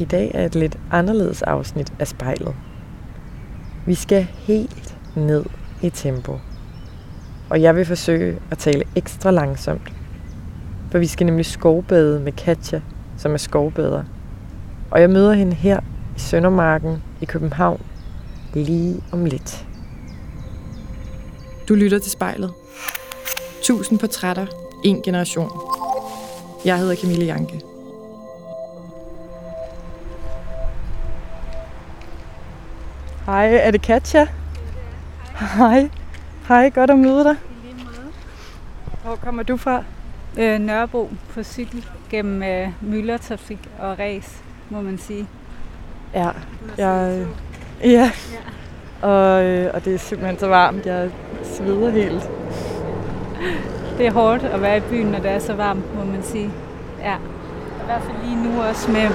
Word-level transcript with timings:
I 0.00 0.04
dag 0.04 0.30
er 0.34 0.46
et 0.46 0.54
lidt 0.54 0.78
anderledes 0.90 1.42
afsnit 1.42 1.92
af 1.98 2.08
spejlet. 2.08 2.54
Vi 3.86 3.94
skal 3.94 4.22
helt 4.22 4.96
ned 5.16 5.44
i 5.82 5.90
tempo. 5.90 6.38
Og 7.50 7.62
jeg 7.62 7.76
vil 7.76 7.84
forsøge 7.84 8.38
at 8.50 8.58
tale 8.58 8.84
ekstra 8.96 9.30
langsomt. 9.30 9.92
For 10.90 10.98
vi 10.98 11.06
skal 11.06 11.26
nemlig 11.26 11.46
skovbade 11.46 12.20
med 12.20 12.32
Katja, 12.32 12.80
som 13.16 13.32
er 13.32 13.36
skovbader. 13.36 14.04
Og 14.90 15.00
jeg 15.00 15.10
møder 15.10 15.32
hende 15.32 15.54
her 15.54 15.80
i 16.16 16.20
Søndermarken 16.20 17.02
i 17.20 17.24
København 17.24 17.80
lige 18.54 19.00
om 19.12 19.24
lidt. 19.24 19.66
Du 21.68 21.74
lytter 21.74 21.98
til 21.98 22.10
spejlet. 22.10 22.52
Tusind 23.62 23.98
portrætter, 23.98 24.46
en 24.84 25.02
generation. 25.02 25.50
Jeg 26.64 26.78
hedder 26.78 26.94
Camille 26.96 27.24
Janke. 27.24 27.69
Hej, 33.30 33.56
er 33.56 33.70
det 33.70 33.82
Katja? 33.82 34.26
Hej. 35.56 35.90
Hej, 36.48 36.70
godt 36.70 36.90
at 36.90 36.98
møde 36.98 37.24
dig. 37.24 37.36
Hvor 39.04 39.16
kommer 39.16 39.42
du 39.42 39.56
fra? 39.56 39.84
Øh, 40.38 40.58
Nørrebro 40.58 41.10
på 41.34 41.42
cykel 41.42 41.86
gennem 42.10 42.42
øh, 42.42 42.68
myldretrafik 42.80 43.58
og 43.78 43.98
ræs, 43.98 44.42
må 44.70 44.80
man 44.80 44.98
sige. 44.98 45.26
Ja, 46.14 46.28
jeg, 46.78 47.26
ja. 47.84 48.10
Og, 49.02 49.44
øh, 49.44 49.70
og 49.74 49.84
det 49.84 49.94
er 49.94 49.98
simpelthen 49.98 50.38
så 50.38 50.48
varmt. 50.48 50.86
Jeg 50.86 51.10
sveder 51.44 51.90
helt. 51.90 52.30
Det 53.98 54.06
er 54.06 54.12
hårdt 54.12 54.44
at 54.44 54.62
være 54.62 54.76
i 54.76 54.80
byen, 54.80 55.06
når 55.06 55.18
det 55.18 55.30
er 55.30 55.38
så 55.38 55.54
varmt, 55.54 55.94
må 55.94 56.04
man 56.04 56.22
sige. 56.22 56.50
Ja. 57.00 57.14
I 57.82 57.84
hvert 57.84 58.02
fald 58.02 58.16
lige 58.24 58.44
nu 58.44 58.62
også 58.62 58.90
med, 58.90 59.08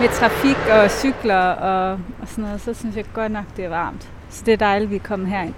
med 0.00 0.08
trafik 0.08 0.56
og 0.70 0.90
cykler 0.90 1.40
og, 1.40 1.92
og 1.92 2.28
sådan 2.28 2.44
noget, 2.44 2.60
så 2.60 2.74
synes 2.74 2.96
jeg 2.96 3.04
godt 3.14 3.32
nok, 3.32 3.44
det 3.56 3.64
er 3.64 3.68
varmt. 3.68 4.08
Så 4.30 4.42
det 4.46 4.52
er 4.52 4.56
dejligt, 4.56 4.88
at 4.88 4.90
vi 4.90 4.96
er 4.96 5.00
kommet 5.00 5.28
herind. 5.28 5.54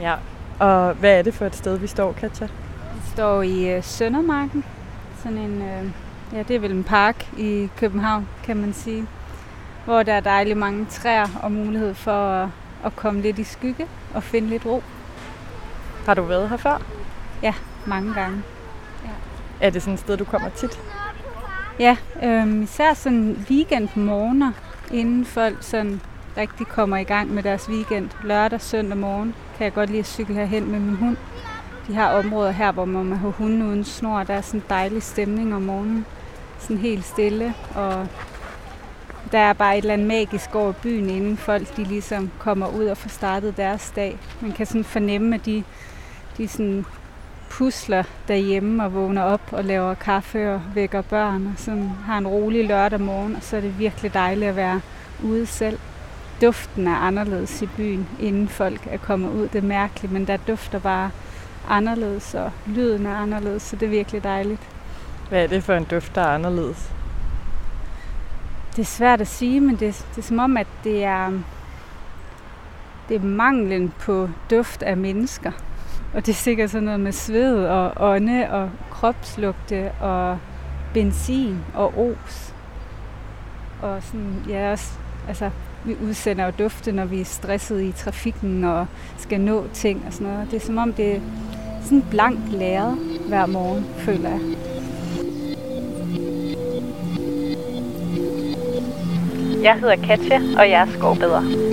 Ja. 0.00 0.14
Og 0.58 0.94
hvad 0.94 1.18
er 1.18 1.22
det 1.22 1.34
for 1.34 1.46
et 1.46 1.56
sted, 1.56 1.78
vi 1.78 1.86
står, 1.86 2.12
Katja? 2.12 2.46
Vi 2.94 3.10
står 3.12 3.42
i 3.42 3.76
øh, 3.76 3.84
Søndermarken. 3.84 4.64
Sådan 5.22 5.38
en, 5.38 5.62
øh, 5.62 5.90
ja, 6.32 6.42
det 6.42 6.56
er 6.56 6.60
vel 6.60 6.72
en 6.72 6.84
park 6.84 7.28
i 7.38 7.68
København, 7.76 8.28
kan 8.44 8.56
man 8.56 8.72
sige. 8.72 9.06
Hvor 9.84 10.02
der 10.02 10.12
er 10.12 10.20
dejligt 10.20 10.58
mange 10.58 10.86
træer 10.90 11.26
og 11.42 11.52
mulighed 11.52 11.94
for 11.94 12.30
at, 12.30 12.48
at 12.84 12.96
komme 12.96 13.20
lidt 13.20 13.38
i 13.38 13.44
skygge 13.44 13.86
og 14.14 14.22
finde 14.22 14.48
lidt 14.48 14.66
ro. 14.66 14.82
Har 16.06 16.14
du 16.14 16.22
været 16.22 16.48
her 16.48 16.56
før? 16.56 16.82
Ja, 17.42 17.54
mange 17.86 18.14
gange. 18.14 18.42
Er 19.60 19.70
det 19.70 19.82
sådan 19.82 19.94
et 19.94 20.00
sted, 20.00 20.16
du 20.16 20.24
kommer 20.24 20.48
tit? 20.48 20.80
Ja, 21.82 21.96
øhm, 22.22 22.62
især 22.62 22.94
sådan 22.94 23.46
weekendmorgener, 23.50 24.52
inden 24.92 25.24
folk 25.24 25.56
sådan 25.60 26.00
rigtig 26.36 26.66
kommer 26.66 26.96
i 26.96 27.04
gang 27.04 27.34
med 27.34 27.42
deres 27.42 27.68
weekend. 27.68 28.10
Lørdag, 28.24 28.60
søndag 28.60 28.98
morgen 28.98 29.34
kan 29.56 29.64
jeg 29.64 29.74
godt 29.74 29.90
lide 29.90 29.98
at 30.00 30.06
cykle 30.06 30.34
herhen 30.34 30.70
med 30.70 30.80
min 30.80 30.96
hund. 30.96 31.16
De 31.86 31.94
har 31.94 32.18
områder 32.18 32.50
her, 32.50 32.72
hvor 32.72 32.84
man 32.84 33.04
må 33.04 33.14
have 33.14 33.32
hunden 33.32 33.62
uden 33.62 33.84
snor. 33.84 34.22
Der 34.22 34.34
er 34.34 34.40
sådan 34.40 34.60
en 34.60 34.66
dejlig 34.68 35.02
stemning 35.02 35.54
om 35.54 35.62
morgenen. 35.62 36.06
Sådan 36.58 36.78
helt 36.78 37.04
stille. 37.04 37.54
Og 37.74 38.06
der 39.32 39.38
er 39.38 39.52
bare 39.52 39.78
et 39.78 39.82
eller 39.82 39.94
andet 39.94 40.08
magisk 40.08 40.54
over 40.54 40.72
byen, 40.72 41.10
inden 41.10 41.36
folk 41.36 41.76
de 41.76 41.84
ligesom 41.84 42.30
kommer 42.38 42.66
ud 42.66 42.84
og 42.84 42.96
får 42.96 43.08
startet 43.08 43.56
deres 43.56 43.92
dag. 43.96 44.18
Man 44.40 44.52
kan 44.52 44.66
sådan 44.66 44.84
fornemme, 44.84 45.34
at 45.34 45.46
de, 45.46 45.64
de 46.38 46.48
sådan 46.48 46.84
pusler 47.52 48.02
derhjemme 48.28 48.84
og 48.84 48.94
vågner 48.94 49.22
op 49.22 49.52
og 49.52 49.64
laver 49.64 49.94
kaffe 49.94 50.54
og 50.54 50.62
vækker 50.74 51.02
børn 51.02 51.46
og 51.46 51.52
sådan 51.56 51.90
har 52.06 52.18
en 52.18 52.26
rolig 52.26 52.66
lørdag 52.66 53.00
morgen, 53.00 53.36
og 53.36 53.42
så 53.42 53.56
er 53.56 53.60
det 53.60 53.78
virkelig 53.78 54.14
dejligt 54.14 54.48
at 54.48 54.56
være 54.56 54.80
ude 55.24 55.46
selv. 55.46 55.78
Duften 56.42 56.86
er 56.86 56.96
anderledes 56.96 57.62
i 57.62 57.66
byen, 57.66 58.08
inden 58.20 58.48
folk 58.48 58.80
er 58.90 58.96
kommet 58.96 59.30
ud. 59.30 59.48
Det 59.48 59.58
er 59.58 59.68
mærkeligt, 59.68 60.12
men 60.12 60.26
der 60.26 60.36
dufter 60.36 60.78
bare 60.78 61.10
anderledes, 61.68 62.34
og 62.34 62.50
lyden 62.66 63.06
er 63.06 63.16
anderledes, 63.16 63.62
så 63.62 63.76
det 63.76 63.86
er 63.86 63.90
virkelig 63.90 64.24
dejligt. 64.24 64.68
Hvad 65.28 65.42
er 65.42 65.46
det 65.46 65.64
for 65.64 65.74
en 65.74 65.84
duft, 65.84 66.14
der 66.14 66.20
er 66.20 66.34
anderledes? 66.34 66.92
Det 68.76 68.82
er 68.82 68.86
svært 68.86 69.20
at 69.20 69.28
sige, 69.28 69.60
men 69.60 69.76
det, 69.76 70.06
det 70.14 70.18
er 70.18 70.22
som 70.22 70.38
om, 70.38 70.56
at 70.56 70.66
det 70.84 71.04
er, 71.04 71.30
det 73.08 73.16
er 73.16 73.24
manglen 73.24 73.92
på 74.00 74.28
duft 74.50 74.82
af 74.82 74.96
mennesker. 74.96 75.52
Og 76.14 76.26
det 76.26 76.32
er 76.32 76.36
sikkert 76.36 76.70
sådan 76.70 76.84
noget 76.84 77.00
med 77.00 77.12
sved 77.12 77.64
og 77.64 77.92
ånde 77.96 78.50
og 78.50 78.70
kropslugte 78.90 79.92
og 80.00 80.38
benzin 80.94 81.58
og 81.74 81.98
os. 81.98 82.54
Og 83.82 84.02
sådan, 84.02 84.44
ja, 84.48 84.70
også, 84.70 84.92
altså, 85.28 85.50
vi 85.84 85.96
udsender 86.04 86.44
jo 86.44 86.52
dufte, 86.58 86.92
når 86.92 87.04
vi 87.04 87.20
er 87.20 87.24
stresset 87.24 87.82
i 87.82 87.92
trafikken 87.92 88.64
og 88.64 88.86
skal 89.18 89.40
nå 89.40 89.64
ting 89.72 90.04
og 90.06 90.12
sådan 90.12 90.32
noget. 90.32 90.50
Det 90.50 90.56
er 90.56 90.66
som 90.66 90.78
om, 90.78 90.92
det 90.92 91.16
er 91.16 91.20
sådan 91.82 92.04
blank 92.10 92.38
læret 92.50 92.98
hver 93.28 93.46
morgen, 93.46 93.86
føler 93.98 94.28
jeg. 94.28 94.40
Jeg 99.62 99.74
hedder 99.74 99.96
Katja, 99.96 100.40
og 100.58 100.70
jeg 100.70 100.82
er 100.82 100.86
skovbeder. 100.86 101.71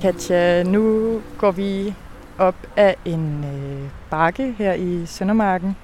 Katja, 0.00 0.62
nu 0.62 1.22
går 1.38 1.50
vi 1.50 1.94
op 2.38 2.54
af 2.76 2.96
en 3.04 3.44
øh, 3.44 3.88
bakke 4.10 4.54
her 4.58 4.72
i 4.72 5.06
Søndermarken. 5.06 5.76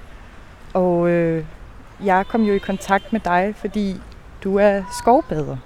Og 0.73 1.09
øh, 1.09 1.45
jeg 2.03 2.25
kom 2.27 2.43
jo 2.43 2.53
i 2.53 2.57
kontakt 2.57 3.13
med 3.13 3.19
dig, 3.19 3.53
fordi 3.55 4.01
du 4.43 4.55
er 4.55 4.83
skovbader. 5.01 5.57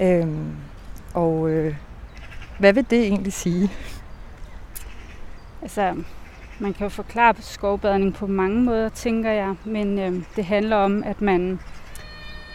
Øhm, 0.00 0.56
og 1.14 1.50
øh, 1.50 1.74
hvad 2.58 2.72
vil 2.72 2.90
det 2.90 3.02
egentlig 3.02 3.32
sige? 3.32 3.70
Altså, 5.62 5.94
man 6.58 6.72
kan 6.72 6.84
jo 6.84 6.88
forklare 6.88 7.34
skovbadning 7.40 8.14
på 8.14 8.26
mange 8.26 8.62
måder, 8.62 8.88
tænker 8.88 9.30
jeg, 9.30 9.54
men 9.64 9.98
øh, 9.98 10.22
det 10.36 10.44
handler 10.44 10.76
om, 10.76 11.02
at 11.02 11.20
man, 11.22 11.60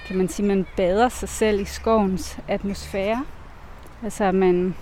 kan 0.08 0.18
man 0.18 0.28
sige, 0.28 0.48
man 0.48 0.66
bader 0.78 1.10
sig 1.10 1.30
selv 1.30 1.60
i 1.60 1.66
skovens 1.66 2.40
atmosfære. 2.48 3.26
Altså, 4.04 4.24
at 4.24 4.36
man, 4.36 4.76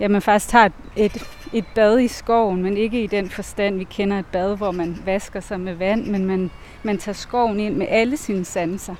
ja, 0.00 0.08
man 0.08 0.22
faktisk 0.22 0.48
tager 0.48 0.64
et, 0.64 0.72
et, 0.96 1.22
et 1.52 1.64
bad 1.74 1.98
i 1.98 2.08
skoven, 2.08 2.62
men 2.62 2.76
ikke 2.76 3.04
i 3.04 3.06
den 3.06 3.30
forstand, 3.30 3.78
vi 3.78 3.84
kender 3.84 4.18
et 4.18 4.26
bad, 4.26 4.56
hvor 4.56 4.70
man 4.70 5.02
vasker 5.04 5.40
sig 5.40 5.60
med 5.60 5.74
vand, 5.74 6.06
men 6.06 6.24
man, 6.24 6.50
man 6.82 6.98
tager 6.98 7.14
skoven 7.14 7.60
ind 7.60 7.76
med 7.76 7.86
alle 7.90 8.16
sine 8.16 8.44
sanser. 8.44 8.94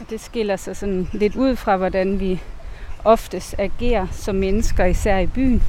Og 0.00 0.10
det 0.10 0.20
skiller 0.20 0.56
sig 0.56 0.76
sådan 0.76 1.08
lidt 1.12 1.36
ud 1.36 1.56
fra, 1.56 1.76
hvordan 1.76 2.20
vi 2.20 2.42
oftest 3.04 3.54
agerer 3.58 4.06
som 4.10 4.34
mennesker, 4.34 4.84
især 4.84 5.18
i 5.18 5.26
byen. 5.26 5.62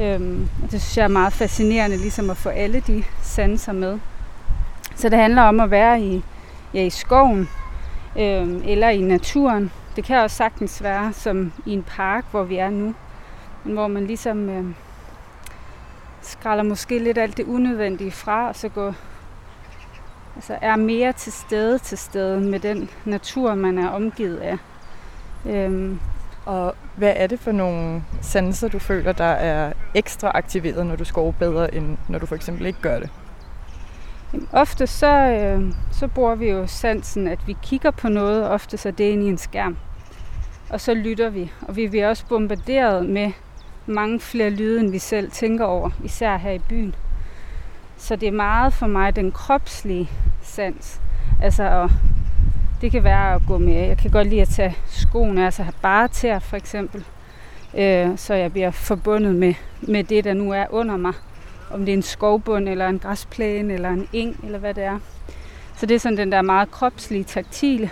Øhm, 0.00 0.48
og 0.62 0.70
det 0.70 0.82
synes 0.82 0.96
jeg 0.96 1.04
er 1.04 1.08
meget 1.08 1.32
fascinerende, 1.32 1.96
ligesom 1.96 2.30
at 2.30 2.36
få 2.36 2.48
alle 2.48 2.80
de 2.80 3.04
sanser 3.22 3.72
med. 3.72 3.98
Så 4.94 5.08
det 5.08 5.18
handler 5.18 5.42
om 5.42 5.60
at 5.60 5.70
være 5.70 6.00
i, 6.00 6.22
ja, 6.74 6.82
i 6.82 6.90
skoven 6.90 7.48
øhm, 8.18 8.62
eller 8.64 8.88
i 8.88 9.00
naturen. 9.00 9.72
Det 9.98 10.06
kan 10.06 10.18
også 10.18 10.36
sagtens 10.36 10.82
være 10.82 11.12
som 11.12 11.52
i 11.66 11.72
en 11.72 11.82
park, 11.82 12.24
hvor 12.30 12.42
vi 12.42 12.56
er 12.56 12.70
nu. 12.70 12.94
Men 13.64 13.74
hvor 13.74 13.86
man 13.86 14.06
ligesom 14.06 14.48
øh, 14.48 14.64
skralder 16.22 16.64
måske 16.64 16.98
lidt 16.98 17.18
alt 17.18 17.36
det 17.36 17.46
unødvendige 17.46 18.10
fra, 18.10 18.48
og 18.48 18.56
så 18.56 18.68
går, 18.68 18.94
altså 20.36 20.58
er 20.62 20.76
mere 20.76 21.12
til 21.12 21.32
stede 21.32 21.78
til 21.78 21.98
stede 21.98 22.40
med 22.40 22.60
den 22.60 22.90
natur, 23.04 23.54
man 23.54 23.78
er 23.78 23.88
omgivet 23.88 24.36
af. 24.36 24.58
Øhm, 25.46 26.00
Og 26.46 26.74
hvad 26.96 27.12
er 27.16 27.26
det 27.26 27.40
for 27.40 27.52
nogle 27.52 28.02
sanser, 28.22 28.68
du 28.68 28.78
føler, 28.78 29.12
der 29.12 29.24
er 29.24 29.72
ekstra 29.94 30.30
aktiveret, 30.34 30.86
når 30.86 30.96
du 30.96 31.04
skovbader, 31.04 31.66
end 31.66 31.96
når 32.08 32.18
du 32.18 32.26
for 32.26 32.34
eksempel 32.34 32.66
ikke 32.66 32.80
gør 32.82 32.98
det? 32.98 33.10
Jamen, 34.32 34.48
ofte 34.52 34.86
så, 34.86 35.12
øh, 35.12 35.72
så 35.92 36.08
bruger 36.08 36.34
vi 36.34 36.50
jo 36.50 36.66
sansen, 36.66 37.28
at 37.28 37.46
vi 37.46 37.56
kigger 37.62 37.90
på 37.90 38.08
noget, 38.08 38.44
og 38.44 38.50
ofte 38.50 38.76
så 38.76 38.90
det 38.90 39.04
ind 39.04 39.22
i 39.22 39.28
en 39.28 39.38
skærm. 39.38 39.76
Og 40.70 40.80
så 40.80 40.94
lytter 40.94 41.30
vi, 41.30 41.52
og 41.62 41.76
vi 41.76 41.88
bliver 41.88 42.08
også 42.08 42.26
bombarderet 42.28 43.06
med 43.06 43.32
mange 43.86 44.20
flere 44.20 44.50
lyde, 44.50 44.80
end 44.80 44.90
vi 44.90 44.98
selv 44.98 45.30
tænker 45.30 45.64
over, 45.64 45.90
især 46.04 46.36
her 46.36 46.50
i 46.50 46.58
byen. 46.58 46.94
Så 47.96 48.16
det 48.16 48.28
er 48.28 48.32
meget 48.32 48.72
for 48.72 48.86
mig 48.86 49.16
den 49.16 49.32
kropslige 49.32 50.10
sans. 50.42 51.00
Altså, 51.42 51.62
og 51.62 51.90
det 52.80 52.90
kan 52.90 53.04
være 53.04 53.34
at 53.34 53.42
gå 53.48 53.58
med, 53.58 53.86
jeg 53.86 53.98
kan 53.98 54.10
godt 54.10 54.26
lide 54.26 54.42
at 54.42 54.48
tage 54.48 54.76
skoene, 54.86 55.44
altså 55.44 55.62
have 55.62 55.74
bare 55.82 56.08
tæer 56.08 56.38
for 56.38 56.56
eksempel, 56.56 57.04
øh, 57.78 58.08
så 58.16 58.34
jeg 58.34 58.52
bliver 58.52 58.70
forbundet 58.70 59.34
med, 59.34 59.54
med 59.82 60.04
det, 60.04 60.24
der 60.24 60.34
nu 60.34 60.52
er 60.52 60.66
under 60.70 60.96
mig 60.96 61.12
om 61.70 61.84
det 61.84 61.92
er 61.92 61.96
en 61.96 62.02
skovbund, 62.02 62.68
eller 62.68 62.88
en 62.88 62.98
græsplæne, 62.98 63.74
eller 63.74 63.90
en 63.90 64.08
eng, 64.12 64.40
eller 64.44 64.58
hvad 64.58 64.74
det 64.74 64.84
er. 64.84 64.98
Så 65.76 65.86
det 65.86 65.94
er 65.94 65.98
sådan 65.98 66.18
den 66.18 66.32
der 66.32 66.42
meget 66.42 66.70
kropslige, 66.70 67.24
taktile. 67.24 67.90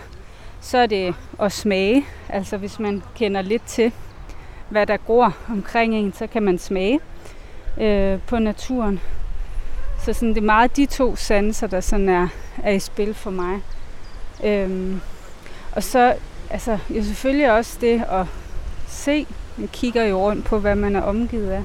Så 0.67 0.79
er 0.79 0.87
det 0.87 1.15
at 1.41 1.53
smage, 1.53 2.07
altså 2.29 2.57
hvis 2.57 2.79
man 2.79 3.03
kender 3.15 3.43
lidt 3.43 3.63
til, 3.63 3.93
hvad 4.69 4.87
der 4.87 4.97
gror 4.97 5.37
omkring 5.51 5.95
en, 5.95 6.13
så 6.13 6.27
kan 6.27 6.43
man 6.43 6.59
smage 6.59 7.01
øh, 7.81 8.19
på 8.27 8.39
naturen. 8.39 9.01
Så 10.05 10.13
sådan, 10.13 10.29
det 10.29 10.37
er 10.37 10.43
meget 10.43 10.77
de 10.77 10.87
to 10.87 11.17
sanser, 11.17 11.67
der 11.67 11.81
sådan 11.81 12.09
er, 12.09 12.29
er 12.63 12.71
i 12.71 12.79
spil 12.79 13.15
for 13.15 13.31
mig. 13.31 13.61
Øhm, 14.45 15.01
og 15.73 15.83
så 15.83 16.15
altså, 16.51 16.79
jo 16.91 17.03
selvfølgelig 17.03 17.53
også 17.53 17.79
det 17.81 18.03
at 18.11 18.27
se. 18.89 19.27
Man 19.57 19.69
kigger 19.69 20.05
jo 20.05 20.19
rundt 20.19 20.45
på, 20.45 20.59
hvad 20.59 20.75
man 20.75 20.97
er 20.97 21.03
omgivet 21.03 21.51
af. 21.51 21.62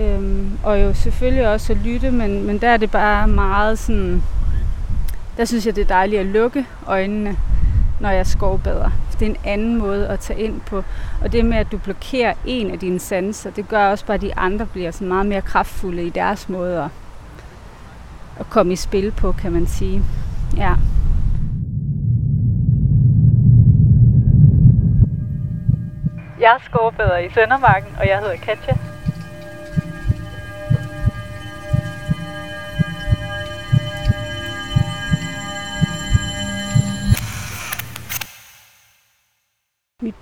Øhm, 0.00 0.58
og 0.64 0.82
jo 0.82 0.94
selvfølgelig 0.94 1.48
også 1.48 1.72
at 1.72 1.78
lytte, 1.78 2.10
men, 2.10 2.46
men 2.46 2.58
der 2.58 2.68
er 2.68 2.76
det 2.76 2.90
bare 2.90 3.28
meget 3.28 3.78
sådan... 3.78 4.22
Der 5.36 5.44
synes 5.44 5.66
jeg, 5.66 5.76
det 5.76 5.82
er 5.82 5.88
dejligt 5.88 6.20
at 6.20 6.26
lukke 6.26 6.66
øjnene, 6.86 7.36
når 8.00 8.10
jeg 8.10 8.26
skovbader. 8.26 8.90
Det 9.20 9.26
er 9.26 9.30
en 9.30 9.36
anden 9.44 9.76
måde 9.76 10.08
at 10.08 10.20
tage 10.20 10.40
ind 10.40 10.60
på. 10.60 10.84
Og 11.22 11.32
det 11.32 11.44
med, 11.44 11.56
at 11.56 11.72
du 11.72 11.78
blokerer 11.78 12.34
en 12.44 12.70
af 12.70 12.78
dine 12.78 12.98
sanser, 12.98 13.50
det 13.50 13.68
gør 13.68 13.90
også 13.90 14.06
bare, 14.06 14.14
at 14.14 14.20
de 14.20 14.36
andre 14.36 14.66
bliver 14.66 14.90
sådan 14.90 15.08
meget 15.08 15.26
mere 15.26 15.42
kraftfulde 15.42 16.04
i 16.04 16.10
deres 16.10 16.48
måde 16.48 16.78
at, 16.78 16.90
at 18.40 18.50
komme 18.50 18.72
i 18.72 18.76
spil 18.76 19.10
på, 19.10 19.32
kan 19.32 19.52
man 19.52 19.66
sige. 19.66 20.02
Ja. 20.56 20.74
Jeg 26.40 26.54
er 26.54 26.62
skovbader 26.64 27.18
i 27.18 27.30
Søndermarken, 27.34 27.88
og 28.00 28.08
jeg 28.08 28.18
hedder 28.18 28.36
Katja. 28.36 28.87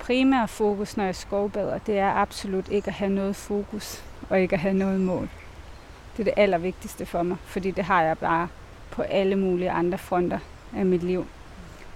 Primære 0.06 0.48
fokus, 0.48 0.96
når 0.96 1.04
jeg 1.04 1.16
skovbader, 1.16 1.78
det 1.78 1.98
er 1.98 2.12
absolut 2.12 2.68
ikke 2.68 2.88
at 2.88 2.94
have 2.94 3.10
noget 3.10 3.36
fokus 3.36 4.04
og 4.30 4.40
ikke 4.40 4.54
at 4.54 4.60
have 4.60 4.74
noget 4.74 5.00
mål. 5.00 5.28
Det 6.16 6.20
er 6.20 6.24
det 6.24 6.34
allervigtigste 6.36 7.06
for 7.06 7.22
mig, 7.22 7.36
fordi 7.44 7.70
det 7.70 7.84
har 7.84 8.02
jeg 8.02 8.18
bare 8.18 8.48
på 8.90 9.02
alle 9.02 9.36
mulige 9.36 9.70
andre 9.70 9.98
fronter 9.98 10.38
af 10.76 10.86
mit 10.86 11.02
liv. 11.02 11.26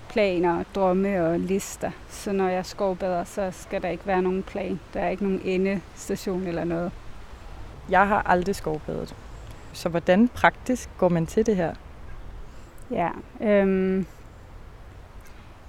Planer, 0.08 0.64
drømme 0.74 1.26
og 1.26 1.40
lister. 1.40 1.90
Så 2.08 2.32
når 2.32 2.48
jeg 2.48 2.66
skovbader, 2.66 3.24
så 3.24 3.50
skal 3.50 3.82
der 3.82 3.88
ikke 3.88 4.06
være 4.06 4.22
nogen 4.22 4.42
plan. 4.42 4.80
Der 4.94 5.00
er 5.00 5.08
ikke 5.08 5.22
nogen 5.22 5.40
endestation 5.44 6.46
eller 6.46 6.64
noget. 6.64 6.92
Jeg 7.90 8.08
har 8.08 8.22
aldrig 8.26 8.56
skovbadet. 8.56 9.14
Så 9.72 9.88
hvordan 9.88 10.28
praktisk 10.28 10.90
går 10.98 11.08
man 11.08 11.26
til 11.26 11.46
det 11.46 11.56
her? 11.56 11.74
Ja, 12.90 13.08
øhm, 13.40 14.06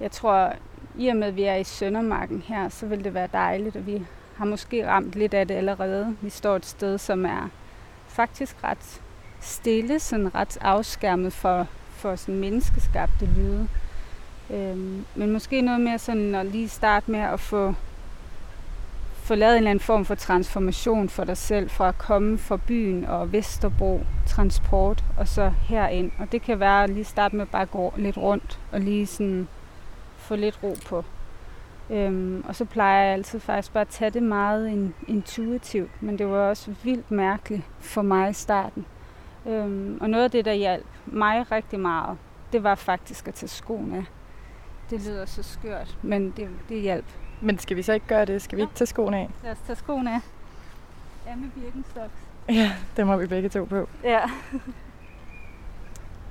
jeg 0.00 0.10
tror, 0.10 0.52
i 0.98 1.08
og 1.08 1.16
med 1.16 1.28
at 1.28 1.36
vi 1.36 1.42
er 1.42 1.56
i 1.56 1.64
Søndermarken 1.64 2.42
her, 2.46 2.68
så 2.68 2.86
vil 2.86 3.04
det 3.04 3.14
være 3.14 3.28
dejligt, 3.32 3.76
og 3.76 3.86
vi 3.86 4.06
har 4.36 4.44
måske 4.44 4.88
ramt 4.88 5.14
lidt 5.14 5.34
af 5.34 5.48
det 5.48 5.54
allerede. 5.54 6.16
Vi 6.20 6.30
står 6.30 6.56
et 6.56 6.66
sted, 6.66 6.98
som 6.98 7.26
er 7.26 7.48
faktisk 8.08 8.56
ret 8.64 9.00
stille, 9.40 10.00
sådan 10.00 10.34
ret 10.34 10.58
afskærmet 10.60 11.32
for, 11.32 11.66
for 11.90 12.16
sådan 12.16 12.40
menneskeskabte 12.40 13.28
lyde. 13.36 13.68
Øhm, 14.50 15.04
men 15.14 15.32
måske 15.32 15.60
noget 15.60 15.80
mere 15.80 15.98
sådan 15.98 16.34
at 16.34 16.46
lige 16.46 16.68
starte 16.68 17.10
med 17.10 17.20
at 17.20 17.40
få, 17.40 17.74
få 19.14 19.34
lavet 19.34 19.52
en 19.52 19.56
eller 19.56 19.70
anden 19.70 19.84
form 19.84 20.04
for 20.04 20.14
transformation 20.14 21.08
for 21.08 21.24
dig 21.24 21.36
selv, 21.36 21.70
fra 21.70 21.88
at 21.88 21.98
komme 21.98 22.38
fra 22.38 22.56
byen 22.56 23.04
og 23.04 23.32
Vesterbro 23.32 24.00
transport, 24.26 25.04
og 25.18 25.28
så 25.28 25.52
herind. 25.68 26.10
Og 26.18 26.32
det 26.32 26.42
kan 26.42 26.60
være 26.60 26.84
at 26.84 26.90
lige 26.90 27.04
starte 27.04 27.36
med 27.36 27.42
at 27.42 27.50
bare 27.50 27.66
gå 27.66 27.94
lidt 27.96 28.16
rundt 28.16 28.58
og 28.72 28.80
lige 28.80 29.06
sådan 29.06 29.48
få 30.22 30.36
lidt 30.36 30.58
ro 30.62 30.76
på. 30.86 31.04
Øhm, 31.90 32.44
og 32.48 32.56
så 32.56 32.64
plejer 32.64 33.04
jeg 33.04 33.12
altid 33.12 33.40
faktisk 33.40 33.72
bare 33.72 33.80
at 33.80 33.88
tage 33.88 34.10
det 34.10 34.22
meget 34.22 34.68
in, 34.68 34.94
intuitivt, 35.08 36.02
men 36.02 36.18
det 36.18 36.26
var 36.28 36.48
også 36.48 36.74
vildt 36.82 37.10
mærkeligt 37.10 37.62
for 37.80 38.02
mig 38.02 38.30
i 38.30 38.32
starten. 38.32 38.86
Øhm, 39.46 39.98
og 40.00 40.10
noget 40.10 40.24
af 40.24 40.30
det, 40.30 40.44
der 40.44 40.52
hjalp 40.52 40.86
mig 41.06 41.52
rigtig 41.52 41.80
meget, 41.80 42.18
det 42.52 42.62
var 42.62 42.74
faktisk 42.74 43.28
at 43.28 43.34
tage 43.34 43.48
skoene 43.48 43.96
af. 43.96 44.04
Det 44.90 45.06
lyder 45.06 45.26
så 45.26 45.42
skørt, 45.42 45.98
men 46.02 46.30
det, 46.36 46.48
det 46.68 46.80
hjalp. 46.80 47.04
Men 47.40 47.58
skal 47.58 47.76
vi 47.76 47.82
så 47.82 47.92
ikke 47.92 48.06
gøre 48.06 48.24
det? 48.24 48.42
Skal 48.42 48.56
vi 48.56 48.62
ikke 48.62 48.74
tage 48.74 48.86
skoene 48.86 49.16
af? 49.18 49.30
Lad 49.42 49.52
os 49.52 49.58
tage 49.66 49.76
skoene 49.76 50.14
af. 50.14 50.20
Ja, 51.26 51.36
med 51.36 51.50
Birkenstocks. 51.50 52.14
Ja, 52.48 52.72
det 52.96 53.06
må 53.06 53.16
vi 53.16 53.26
begge 53.26 53.48
to 53.48 53.64
på. 53.64 53.88
Ja. 54.04 54.20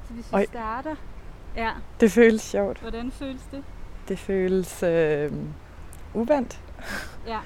så 0.08 0.14
hvis 0.14 0.32
vi 0.32 0.36
Oj. 0.36 0.46
starter... 0.46 0.96
Ja, 1.56 1.70
Det 2.00 2.12
føles 2.12 2.42
sjovt. 2.42 2.80
hvordan 2.80 3.12
føles 3.12 3.42
det? 3.52 3.64
Det 4.08 4.20
føles 4.20 4.84
øh, 4.84 5.32
uvandt 6.14 6.62
Ja. 7.28 7.40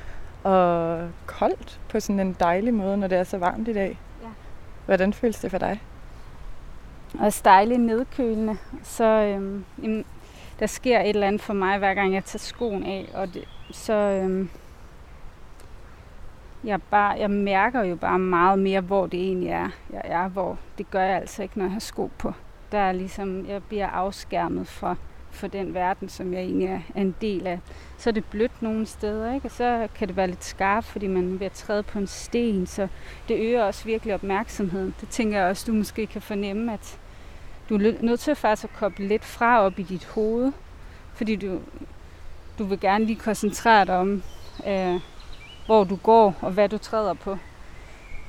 og 0.52 1.10
koldt 1.25 1.80
på 1.90 2.00
sådan 2.00 2.19
en 2.19 2.36
dejlig 2.40 2.74
måde, 2.74 2.98
når 2.98 3.07
det 3.07 3.18
er 3.18 3.24
så 3.24 3.38
varmt 3.38 3.68
i 3.68 3.74
dag. 3.74 4.00
Ja. 4.22 4.28
Hvordan 4.86 5.13
føles 5.13 5.40
det 5.40 5.52
for 5.52 5.57
dig? 5.57 5.81
også 7.19 7.42
dejligt 7.46 7.81
nedkølende. 7.81 8.57
Så 8.84 9.04
øhm, 9.04 9.66
jamen, 9.84 10.06
der 10.60 10.66
sker 10.66 11.00
et 11.00 11.10
eller 11.10 11.28
andet 11.28 11.42
for 11.42 11.54
mig, 11.54 11.78
hver 11.78 11.94
gang 11.94 12.13
jeg 12.13 12.24
tager 12.25 12.40
skoen 12.40 12.84
af. 12.84 13.10
Og 13.13 13.34
det, 13.34 13.48
så 13.72 13.94
øhm, 13.94 14.50
jeg, 16.63 16.81
bare, 16.81 17.19
jeg 17.19 17.31
mærker 17.31 17.84
jo 17.84 17.96
bare 17.96 18.19
meget 18.19 18.60
mere, 18.60 18.81
hvor 18.81 19.08
det 19.08 19.19
egentlig 19.19 19.50
er, 19.50 19.69
jeg 19.94 20.01
er. 20.04 20.28
Hvor 20.28 20.58
det 20.78 20.92
gør 20.92 21.01
jeg 21.01 21.16
altså 21.16 21.44
ikke, 21.44 21.58
når 21.58 21.66
jeg 21.66 21.72
har 21.72 21.80
sko 21.80 22.12
på. 22.18 22.34
Der 22.72 22.80
er 22.80 22.92
ligesom, 22.92 23.46
jeg 23.48 23.63
bliver 23.63 23.88
afskærmet 23.88 24.68
fra, 24.68 24.96
for 25.36 25.48
den 25.48 25.74
verden, 25.74 26.10
som 26.10 26.34
jeg 26.34 26.42
egentlig 26.42 26.68
er, 26.68 27.02
en 27.02 27.16
del 27.22 27.48
af. 27.48 27.60
Så 27.98 28.10
er 28.10 28.14
det 28.14 28.26
blødt 28.26 28.62
nogle 28.62 28.86
steder, 28.86 29.34
ikke? 29.34 29.48
og 29.48 29.52
så 29.52 29.88
kan 29.96 30.08
det 30.08 30.16
være 30.16 30.28
lidt 30.28 30.44
skarpt, 30.44 30.86
fordi 30.86 31.08
man 31.08 31.34
er 31.34 31.38
ved 31.38 31.46
at 31.46 31.52
træde 31.52 31.84
på 31.84 32.00
en 32.00 32.08
sten. 32.08 32.68
Så 32.68 32.88
det 33.28 33.40
øger 33.40 33.64
også 33.64 33.86
virkelig 33.86 34.14
opmærksomheden. 34.14 34.96
Det 35.02 35.10
tænker 35.10 35.40
jeg 35.40 35.50
også, 35.50 35.64
du 35.68 35.74
måske 35.74 36.08
kan 36.08 36.22
fornemme, 36.22 36.74
at 36.74 37.00
du 37.70 37.76
er 37.76 37.94
nødt 38.02 38.20
til 38.20 38.36
faktisk 38.36 38.64
at 38.64 38.80
koble 38.80 39.08
lidt 39.08 39.26
fra 39.26 39.62
op 39.62 39.80
i 39.80 39.84
dit 39.84 40.06
hoved, 40.06 40.52
fordi 41.14 41.36
du, 41.36 41.60
du 42.60 42.64
vil 42.64 42.80
gerne 42.80 43.06
lige 43.06 43.20
koncentrere 43.20 43.86
dig 43.86 43.98
om, 43.98 44.24
øh, 44.68 45.00
hvor 45.66 45.84
du 45.84 45.96
går 45.96 46.36
og 46.42 46.52
hvad 46.52 46.70
du 46.70 46.78
træder 46.78 47.14
på. 47.14 47.38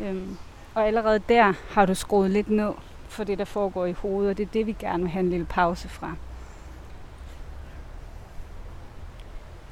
Øhm, 0.00 0.36
og 0.74 0.86
allerede 0.86 1.20
der 1.28 1.52
har 1.70 1.86
du 1.86 1.94
skruet 1.94 2.30
lidt 2.30 2.50
ned 2.50 2.72
for 3.08 3.24
det, 3.24 3.38
der 3.38 3.44
foregår 3.44 3.86
i 3.86 3.92
hovedet, 3.92 4.30
og 4.30 4.36
det 4.36 4.42
er 4.42 4.50
det, 4.52 4.66
vi 4.66 4.76
gerne 4.78 5.02
vil 5.02 5.10
have 5.10 5.20
en 5.20 5.30
lille 5.30 5.46
pause 5.46 5.88
fra. 5.88 6.14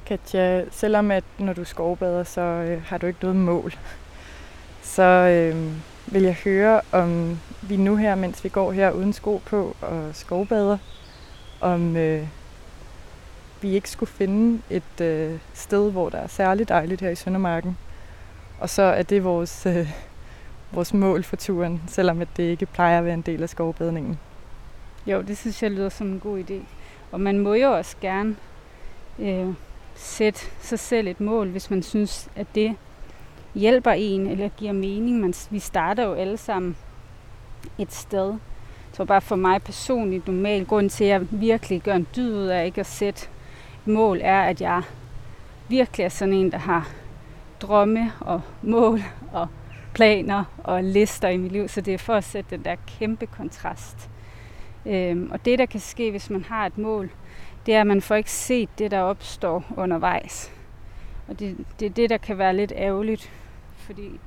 Katja, 0.05 0.61
øh, 0.61 0.67
selvom 0.71 1.11
at 1.11 1.23
når 1.37 1.53
du 1.53 1.63
skovbader, 1.63 2.23
så 2.23 2.41
øh, 2.41 2.83
har 2.85 2.97
du 2.97 3.07
ikke 3.07 3.19
noget 3.21 3.35
mål, 3.35 3.73
så 4.81 5.03
øh, 5.03 5.71
vil 6.13 6.21
jeg 6.21 6.37
høre, 6.43 6.81
om 6.91 7.39
vi 7.61 7.77
nu 7.77 7.95
her, 7.95 8.15
mens 8.15 8.43
vi 8.43 8.49
går 8.49 8.71
her 8.71 8.91
uden 8.91 9.13
sko 9.13 9.41
på 9.45 9.75
og 9.81 10.09
skovbader, 10.13 10.77
om 11.61 11.97
øh, 11.97 12.27
vi 13.61 13.69
ikke 13.69 13.89
skulle 13.89 14.11
finde 14.11 14.61
et 14.69 15.01
øh, 15.01 15.39
sted, 15.53 15.91
hvor 15.91 16.09
der 16.09 16.17
er 16.17 16.27
særligt 16.27 16.69
dejligt 16.69 17.01
her 17.01 17.09
i 17.09 17.15
Søndermarken. 17.15 17.77
Og 18.59 18.69
så 18.69 18.81
er 18.81 19.03
det 19.03 19.23
vores, 19.23 19.65
øh, 19.65 19.89
vores 20.71 20.93
mål 20.93 21.23
for 21.23 21.35
turen, 21.35 21.81
selvom 21.87 22.21
at 22.21 22.27
det 22.37 22.43
ikke 22.43 22.65
plejer 22.65 22.97
at 22.97 23.05
være 23.05 23.13
en 23.13 23.21
del 23.21 23.43
af 23.43 23.49
skovbadningen. 23.49 24.19
Jo, 25.07 25.21
det 25.21 25.37
synes 25.37 25.63
jeg 25.63 25.71
lyder 25.71 25.89
som 25.89 26.07
en 26.07 26.19
god 26.19 26.39
idé. 26.39 26.53
Og 27.11 27.21
man 27.21 27.39
må 27.39 27.53
jo 27.53 27.71
også 27.71 27.95
gerne 28.01 28.35
øh, 29.19 29.47
sætte 29.95 30.39
sig 30.59 30.79
selv 30.79 31.07
et 31.07 31.21
mål, 31.21 31.49
hvis 31.49 31.69
man 31.69 31.83
synes, 31.83 32.29
at 32.35 32.47
det 32.55 32.75
hjælper 33.55 33.91
en 33.91 34.27
eller 34.27 34.49
giver 34.49 34.73
mening. 34.73 35.19
Man, 35.19 35.33
vi 35.49 35.59
starter 35.59 36.03
jo 36.03 36.13
alle 36.13 36.37
sammen 36.37 36.77
et 37.77 37.93
sted. 37.93 38.33
Så 38.93 39.05
bare 39.05 39.21
for 39.21 39.35
mig 39.35 39.61
personligt, 39.61 40.27
normal 40.27 40.65
grund 40.65 40.89
til, 40.89 41.03
at 41.03 41.09
jeg 41.09 41.27
virkelig 41.31 41.81
gør 41.81 41.93
en 41.93 42.07
dyd 42.15 42.33
ud 42.33 42.45
af 42.45 42.65
ikke 42.65 42.79
at 42.79 42.87
sætte 42.87 43.27
et 43.81 43.93
mål, 43.93 44.19
er, 44.23 44.41
at 44.41 44.61
jeg 44.61 44.81
virkelig 45.67 46.03
er 46.03 46.09
sådan 46.09 46.33
en, 46.33 46.51
der 46.51 46.57
har 46.57 46.89
drømme 47.61 48.11
og 48.19 48.41
mål 48.61 49.01
og 49.31 49.47
planer 49.93 50.43
og 50.57 50.83
lister 50.83 51.27
i 51.27 51.37
mit 51.37 51.51
liv. 51.51 51.67
Så 51.67 51.81
det 51.81 51.93
er 51.93 51.97
for 51.97 52.13
at 52.13 52.23
sætte 52.23 52.55
den 52.55 52.65
der 52.65 52.75
kæmpe 52.87 53.25
kontrast. 53.25 54.09
Øhm, 54.85 55.29
og 55.31 55.45
det, 55.45 55.59
der 55.59 55.65
kan 55.65 55.79
ske, 55.79 56.11
hvis 56.11 56.29
man 56.29 56.43
har 56.43 56.65
et 56.65 56.77
mål, 56.77 57.09
det 57.65 57.73
er, 57.75 57.81
at 57.81 57.87
man 57.87 58.01
får 58.01 58.15
ikke 58.15 58.31
set 58.31 58.69
det, 58.79 58.91
der 58.91 58.99
opstår 58.99 59.63
undervejs. 59.77 60.51
Og 61.27 61.39
det, 61.39 61.57
det 61.79 61.85
er 61.85 61.89
det, 61.89 62.09
der 62.09 62.17
kan 62.17 62.37
være 62.37 62.55
lidt 62.55 62.73
ærgerligt, 62.75 63.31
fordi 63.77 64.19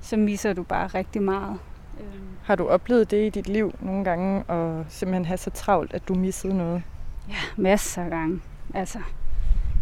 så 0.00 0.16
misser 0.16 0.52
du 0.52 0.62
bare 0.62 0.86
rigtig 0.86 1.22
meget. 1.22 1.58
Øhm, 2.00 2.28
Har 2.44 2.54
du 2.54 2.68
oplevet 2.68 3.10
det 3.10 3.26
i 3.26 3.30
dit 3.30 3.48
liv 3.48 3.74
nogle 3.80 4.04
gange, 4.04 4.42
og 4.42 4.84
simpelthen 4.88 5.24
have 5.24 5.38
så 5.38 5.50
travlt, 5.50 5.94
at 5.94 6.08
du 6.08 6.14
missede 6.14 6.56
noget? 6.56 6.82
ja, 7.28 7.62
masser 7.62 8.02
af 8.04 8.10
gange. 8.10 8.40
Altså, 8.74 8.98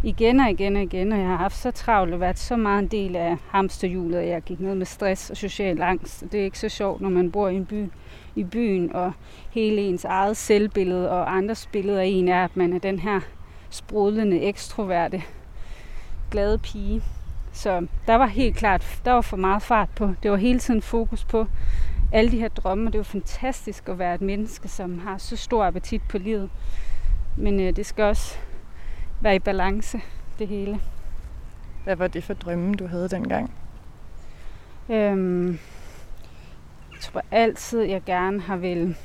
igen 0.03 0.39
og 0.39 0.49
igen 0.49 0.75
og 0.75 0.81
igen, 0.81 1.11
og 1.11 1.19
jeg 1.19 1.27
har 1.27 1.35
haft 1.35 1.57
så 1.57 1.71
travlt 1.71 2.13
og 2.13 2.19
været 2.19 2.39
så 2.39 2.57
meget 2.57 2.79
en 2.79 2.87
del 2.87 3.15
af 3.15 3.37
hamsterhjulet, 3.47 4.17
at 4.17 4.27
jeg 4.27 4.41
gik 4.41 4.59
ned 4.59 4.75
med 4.75 4.85
stress 4.85 5.29
og 5.29 5.37
social 5.37 5.81
angst. 5.81 6.23
Og 6.23 6.31
det 6.31 6.39
er 6.39 6.43
ikke 6.43 6.59
så 6.59 6.69
sjovt, 6.69 7.01
når 7.01 7.09
man 7.09 7.31
bor 7.31 7.47
i 7.47 7.55
en 7.55 7.65
by, 7.65 7.85
i 8.35 8.43
byen, 8.43 8.95
og 8.95 9.11
hele 9.51 9.81
ens 9.81 10.05
eget 10.05 10.37
selvbillede 10.37 11.11
og 11.11 11.35
andres 11.35 11.69
billede 11.71 12.01
af 12.01 12.05
en 12.05 12.27
er, 12.27 12.43
at 12.43 12.57
man 12.57 12.73
er 12.73 12.79
den 12.79 12.99
her 12.99 13.19
sprudlende, 13.69 14.41
ekstroverte, 14.41 15.23
glade 16.31 16.57
pige. 16.57 17.01
Så 17.51 17.87
der 18.07 18.15
var 18.15 18.27
helt 18.27 18.55
klart, 18.55 19.01
der 19.05 19.11
var 19.11 19.21
for 19.21 19.37
meget 19.37 19.61
fart 19.61 19.89
på. 19.95 20.13
Det 20.23 20.31
var 20.31 20.37
hele 20.37 20.59
tiden 20.59 20.81
fokus 20.81 21.25
på 21.25 21.47
alle 22.11 22.31
de 22.31 22.39
her 22.39 22.49
drømme, 22.49 22.89
og 22.89 22.93
det 22.93 22.97
var 22.97 23.03
fantastisk 23.03 23.89
at 23.89 23.99
være 23.99 24.15
et 24.15 24.21
menneske, 24.21 24.67
som 24.67 24.99
har 24.99 25.17
så 25.17 25.35
stor 25.35 25.65
appetit 25.65 26.01
på 26.09 26.17
livet. 26.17 26.49
Men 27.37 27.59
øh, 27.59 27.75
det 27.75 27.85
skal 27.85 28.03
også 28.03 28.37
være 29.21 29.35
i 29.35 29.39
balance, 29.39 30.01
det 30.39 30.47
hele. 30.47 30.79
Hvad 31.83 31.95
var 31.95 32.07
det 32.07 32.23
for 32.23 32.33
drømme, 32.33 32.75
du 32.75 32.87
havde 32.87 33.09
dengang? 33.09 33.53
Øhm, 34.89 35.49
jeg 36.91 36.99
tror 37.01 37.21
altid, 37.31 37.81
jeg 37.81 38.01
gerne 38.05 38.41
har 38.41 38.57
vil 38.57 38.95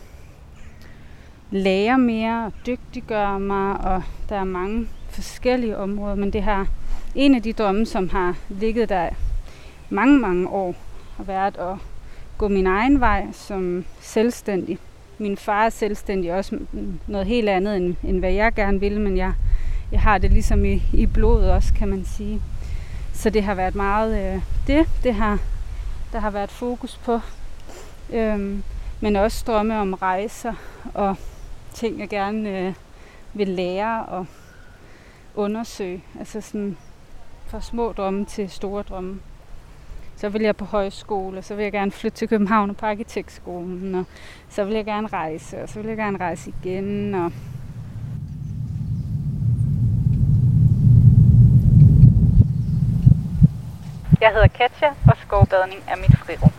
lære 1.50 1.98
mere 1.98 2.46
og 2.46 2.52
dygtiggøre 2.66 3.40
mig, 3.40 3.76
og 3.76 4.02
der 4.28 4.36
er 4.36 4.44
mange 4.44 4.88
forskellige 5.08 5.76
områder, 5.76 6.14
men 6.14 6.32
det 6.32 6.42
har 6.42 6.68
en 7.14 7.34
af 7.34 7.42
de 7.42 7.52
drømme, 7.52 7.86
som 7.86 8.08
har 8.08 8.36
ligget 8.48 8.88
der 8.88 9.10
mange, 9.90 10.18
mange 10.18 10.48
år, 10.48 10.74
har 11.16 11.24
været 11.24 11.56
at 11.58 11.76
gå 12.38 12.48
min 12.48 12.66
egen 12.66 13.00
vej 13.00 13.26
som 13.32 13.84
selvstændig. 14.00 14.78
Min 15.18 15.36
far 15.36 15.64
er 15.64 15.70
selvstændig 15.70 16.32
også 16.32 16.58
noget 17.06 17.26
helt 17.26 17.48
andet, 17.48 17.76
end, 17.76 17.94
end 18.04 18.18
hvad 18.18 18.32
jeg 18.32 18.54
gerne 18.54 18.80
vil, 18.80 19.00
men 19.00 19.16
jeg, 19.16 19.32
jeg 19.92 20.00
har 20.00 20.18
det 20.18 20.32
ligesom 20.32 20.64
i, 20.64 20.82
i 20.92 21.06
blodet 21.06 21.50
også, 21.50 21.74
kan 21.74 21.88
man 21.88 22.04
sige. 22.04 22.42
Så 23.12 23.30
det 23.30 23.42
har 23.42 23.54
været 23.54 23.74
meget 23.74 24.34
øh, 24.34 24.42
det, 24.66 24.88
det 25.02 25.14
har, 25.14 25.38
der 26.12 26.18
har 26.18 26.30
været 26.30 26.50
fokus 26.50 26.96
på. 27.04 27.20
Øhm, 28.12 28.62
men 29.00 29.16
også 29.16 29.44
drømme 29.46 29.80
om 29.80 29.94
rejser 29.94 30.54
og 30.94 31.16
ting, 31.74 31.98
jeg 31.98 32.08
gerne 32.08 32.58
øh, 32.58 32.74
vil 33.34 33.48
lære 33.48 34.04
og 34.06 34.26
undersøge. 35.34 36.04
Altså 36.18 36.40
sådan 36.40 36.76
fra 37.46 37.60
små 37.60 37.92
drømme 37.92 38.24
til 38.24 38.50
store 38.50 38.82
drømme. 38.82 39.20
Så 40.16 40.28
vil 40.28 40.42
jeg 40.42 40.56
på 40.56 40.64
højskole, 40.64 41.38
og 41.38 41.44
så 41.44 41.54
vil 41.54 41.62
jeg 41.62 41.72
gerne 41.72 41.90
flytte 41.90 42.18
til 42.18 42.28
København 42.28 42.70
og 42.70 42.76
på 42.76 42.86
arkitektskolen, 42.86 43.94
og 43.94 44.04
så 44.48 44.64
vil 44.64 44.74
jeg 44.74 44.84
gerne 44.84 45.08
rejse, 45.08 45.62
og 45.62 45.68
så 45.68 45.80
vil 45.80 45.88
jeg 45.88 45.96
gerne 45.96 46.18
rejse 46.18 46.52
igen, 46.62 47.14
og 47.14 47.32
Jeg 54.26 54.34
hedder 54.34 54.48
Katja, 54.48 54.88
og 54.88 55.16
skovbadning 55.26 55.82
er 55.88 55.96
mit 55.96 56.18
frirum. 56.18 56.52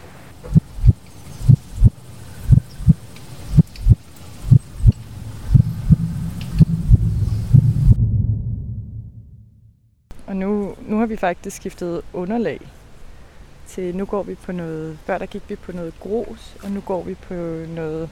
Og 10.27 10.35
nu, 10.35 10.75
nu 10.81 10.99
har 10.99 11.05
vi 11.05 11.17
faktisk 11.17 11.55
skiftet 11.55 12.01
underlag 12.13 12.59
til, 13.65 13.95
nu 13.95 14.05
går 14.05 14.23
vi 14.23 14.35
på 14.35 14.51
noget, 14.51 14.99
før 15.05 15.17
der 15.17 15.25
gik 15.25 15.49
vi 15.49 15.55
på 15.55 15.71
noget 15.71 15.93
grus, 15.99 16.57
og 16.63 16.71
nu 16.71 16.81
går 16.81 17.03
vi 17.03 17.13
på 17.13 17.33
noget, 17.67 18.09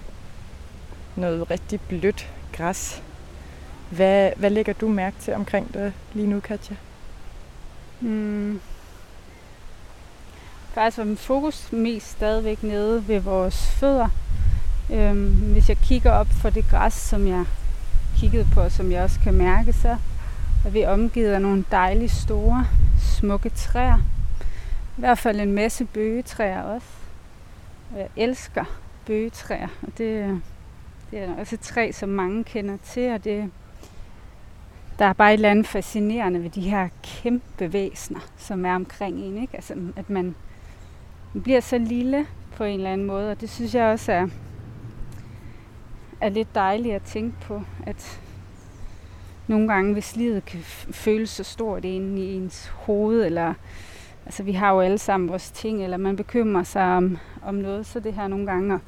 noget 1.16 1.52
rigtig 1.52 1.82
blødt 1.82 2.32
græs. 2.54 3.04
Hvad, 3.92 4.32
hvad 4.36 4.50
lægger 4.50 4.74
du 4.74 4.88
mærke 4.88 5.18
til 5.20 5.34
omkring 5.34 5.74
det 5.74 5.94
lige 6.14 6.28
nu, 6.28 6.40
Katja? 6.40 6.76
Mm. 8.02 8.62
Faktisk 10.76 10.98
var 10.98 11.04
min 11.04 11.18
fokus 11.18 11.72
mest 11.72 12.12
stadigvæk 12.12 12.64
nede 12.64 13.08
ved 13.08 13.20
vores 13.20 13.72
fødder. 13.72 14.10
Øhm, 14.94 15.52
hvis 15.52 15.70
jeg 15.70 15.78
kigger 15.78 16.12
op 16.12 16.28
for 16.28 16.50
det 16.50 16.66
græs, 16.70 16.94
som 16.94 17.28
jeg 17.28 17.46
kiggede 18.18 18.48
på, 18.54 18.70
som 18.70 18.92
jeg 18.92 19.04
også 19.04 19.20
kan 19.20 19.34
mærke, 19.34 19.74
så 19.74 19.98
er 20.66 20.70
vi 20.70 20.86
omgivet 20.86 21.32
af 21.32 21.42
nogle 21.42 21.66
dejlige 21.72 22.10
store, 22.10 22.68
smukke 23.00 23.50
træer. 23.50 23.98
I 24.98 25.00
hvert 25.00 25.18
fald 25.18 25.40
en 25.40 25.52
masse 25.52 25.86
bøgetræer 25.86 26.62
også. 26.62 26.88
Og 27.94 28.00
jeg 28.00 28.08
elsker 28.16 28.66
bøgetræer, 29.06 29.68
og 29.82 29.98
det, 29.98 30.42
det 31.12 31.20
er 31.20 31.36
også 31.40 31.56
et 31.56 31.62
træ, 31.62 31.92
som 31.92 32.10
mange 32.10 32.44
kender 32.44 32.78
til, 32.84 33.14
og 33.14 33.24
det, 33.24 33.52
der 35.00 35.06
er 35.06 35.14
bare 35.14 35.30
et 35.30 35.38
eller 35.38 35.52
andet 35.52 35.68
fascinerende 35.68 36.44
ved 36.44 36.50
de 36.50 36.70
her 36.70 36.90
kæmpe 37.04 37.74
væsener, 37.74 38.20
som 38.38 38.66
er 38.66 38.76
omkring 38.76 39.18
en. 39.18 39.42
Ikke? 39.42 39.56
Altså, 39.56 39.74
at 39.96 40.10
man, 40.10 40.36
man 41.36 41.42
bliver 41.42 41.60
så 41.60 41.78
lille 41.78 42.28
på 42.56 42.64
en 42.64 42.76
eller 42.76 42.92
anden 42.92 43.08
måde, 43.08 43.32
og 43.32 43.42
det 43.42 43.50
synes 43.50 43.76
jeg 43.76 43.86
også 43.86 44.12
er, 44.12 44.28
er 46.22 46.30
lidt 46.30 46.56
dejligt 46.56 46.96
at 46.96 47.02
tænke 47.02 47.38
på, 47.42 47.62
at 47.86 48.22
nogle 49.48 49.68
gange, 49.68 49.94
hvis 49.94 50.16
livet 50.16 50.46
kan 50.46 50.60
føles 50.92 51.30
så 51.30 51.44
stort 51.44 51.86
inde 51.86 52.22
i 52.22 52.34
ens 52.34 52.68
hoved, 52.68 53.26
eller 53.26 53.54
altså 54.26 54.44
vi 54.44 54.52
har 54.52 54.74
jo 54.74 54.80
alle 54.80 54.98
sammen 54.98 55.30
vores 55.30 55.52
ting, 55.52 55.84
eller 55.84 55.98
man 55.98 56.16
bekymrer 56.16 56.64
sig 56.64 56.84
om, 56.84 57.18
om 57.44 57.56
noget, 57.56 57.86
så 57.86 58.00
det 58.00 58.14
her 58.14 58.28
nogle 58.28 58.46
gange 58.46 58.74
at 58.74 58.80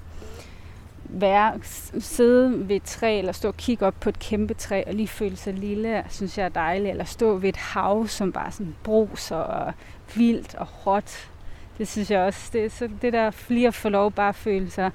være, 1.04 1.60
sidde 2.00 2.70
ved 2.70 2.76
et 2.76 2.84
træ, 2.84 3.20
eller 3.20 3.32
stå 3.32 3.48
og 3.48 3.58
kigge 3.58 3.86
op 3.86 3.96
på 4.00 4.10
et 4.10 4.20
kæmpe 4.20 4.54
træ, 4.54 4.84
og 4.88 4.94
lige 4.94 5.08
føle 5.08 5.36
sig 5.36 5.54
lille, 5.54 6.06
synes 6.10 6.38
jeg 6.38 6.46
er 6.46 6.50
dejligt, 6.50 6.90
eller 6.90 7.06
stå 7.06 7.36
ved 7.36 7.50
et 7.50 7.58
hav, 7.58 8.08
som 8.08 8.32
bare 8.32 8.52
sådan 8.52 8.76
bruser 8.84 9.36
og 9.36 9.74
vildt 10.16 10.56
og 10.56 10.88
råt. 10.88 11.30
Det 11.78 11.88
synes 11.88 12.12
jeg 12.12 12.20
også, 12.20 12.50
det, 12.54 12.72
så 12.72 12.90
det 13.02 13.14
der 13.14 13.32
flere 13.32 13.72
får 13.72 13.90
lov 13.90 14.12
bare 14.12 14.30
at 14.30 14.36
føle 14.36 14.70
sig 14.70 14.92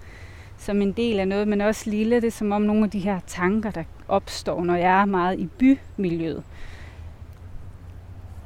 som 0.56 0.82
en 0.82 0.92
del 0.92 1.20
af 1.20 1.28
noget, 1.28 1.48
men 1.48 1.60
også 1.60 1.90
lille. 1.90 2.16
Det 2.16 2.24
er 2.26 2.30
som 2.30 2.52
om 2.52 2.62
nogle 2.62 2.84
af 2.84 2.90
de 2.90 2.98
her 2.98 3.20
tanker, 3.26 3.70
der 3.70 3.84
opstår, 4.08 4.64
når 4.64 4.76
jeg 4.76 5.00
er 5.00 5.04
meget 5.04 5.38
i 5.38 5.46
bymiljøet, 5.46 6.44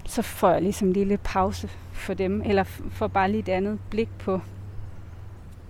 så 0.06 0.22
får 0.22 0.50
jeg 0.50 0.62
ligesom 0.62 0.88
en 0.88 0.94
lille 0.94 1.16
pause 1.16 1.68
for 1.92 2.14
dem, 2.14 2.42
eller 2.42 2.64
får 2.90 3.06
bare 3.06 3.30
lige 3.30 3.40
et 3.40 3.48
andet 3.48 3.78
blik 3.90 4.08
på, 4.18 4.40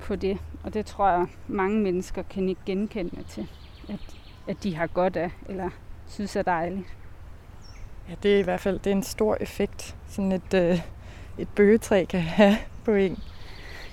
på 0.00 0.16
det. 0.16 0.38
Og 0.64 0.75
det 0.75 0.87
tror 0.87 1.11
jeg, 1.11 1.26
mange 1.49 1.80
mennesker 1.80 2.23
kan 2.23 2.49
ikke 2.49 2.61
genkende 2.66 3.23
til, 3.28 3.49
at, 3.88 4.16
at 4.49 4.62
de 4.62 4.76
har 4.76 4.87
godt 4.87 5.16
af, 5.16 5.30
eller 5.49 5.70
synes 6.06 6.37
er 6.37 6.42
dejligt. 6.42 6.96
Ja, 8.08 8.14
det 8.23 8.35
er 8.35 8.38
i 8.38 8.42
hvert 8.42 8.61
fald 8.61 8.78
det 8.78 8.90
er 8.90 8.96
en 8.96 9.02
stor 9.02 9.37
effekt, 9.40 9.96
sådan 10.08 10.32
et, 10.32 10.54
øh, 10.54 10.80
et 11.38 11.49
bøgetræ 11.49 12.05
kan 12.05 12.21
have 12.21 12.57
på 12.85 12.93
en. 12.93 13.19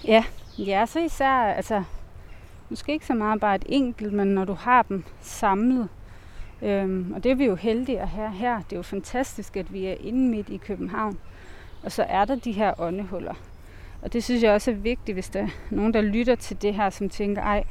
Ja, 0.08 0.24
ja, 0.58 0.86
så 0.86 1.00
især, 1.00 1.32
altså, 1.32 1.84
måske 2.70 2.92
ikke 2.92 3.06
så 3.06 3.14
meget 3.14 3.42
bare 3.42 3.56
et 3.56 3.66
enkelt, 3.66 4.14
men 4.14 4.28
når 4.28 4.46
du 4.46 4.54
har 4.54 4.82
dem 4.82 5.04
samlet. 5.22 5.90
Øhm, 6.62 7.14
og 7.16 7.24
det 7.24 7.32
er 7.32 7.36
vi 7.36 7.46
jo 7.46 7.56
heldige 7.56 8.02
at 8.02 8.08
have 8.08 8.32
her. 8.32 8.62
Det 8.62 8.74
er 8.74 8.78
jo 8.78 8.84
fantastisk, 8.84 9.58
at 9.58 9.74
vi 9.74 9.86
er 9.86 9.96
inde 10.00 10.30
midt 10.30 10.50
i 10.50 10.58
København. 10.58 11.18
Og 11.84 11.92
så 11.92 12.04
er 12.04 12.26
der 12.26 12.36
de 12.36 12.52
her 12.52 12.82
åndehuller. 12.82 13.34
Og 14.02 14.14
det 14.14 14.24
synes 14.24 14.44
jeg 14.44 14.52
også 14.52 14.72
er 14.72 14.76
vigtigt, 14.76 15.16
hvis 15.16 15.30
der 15.30 15.42
er 15.42 15.48
nogen, 15.70 15.94
der 15.94 16.02
lytter 16.02 16.36
til 16.36 16.62
det 16.62 16.74
her, 16.74 16.90
som 16.90 17.10
tænker, 17.10 17.42
ej, 17.42 17.64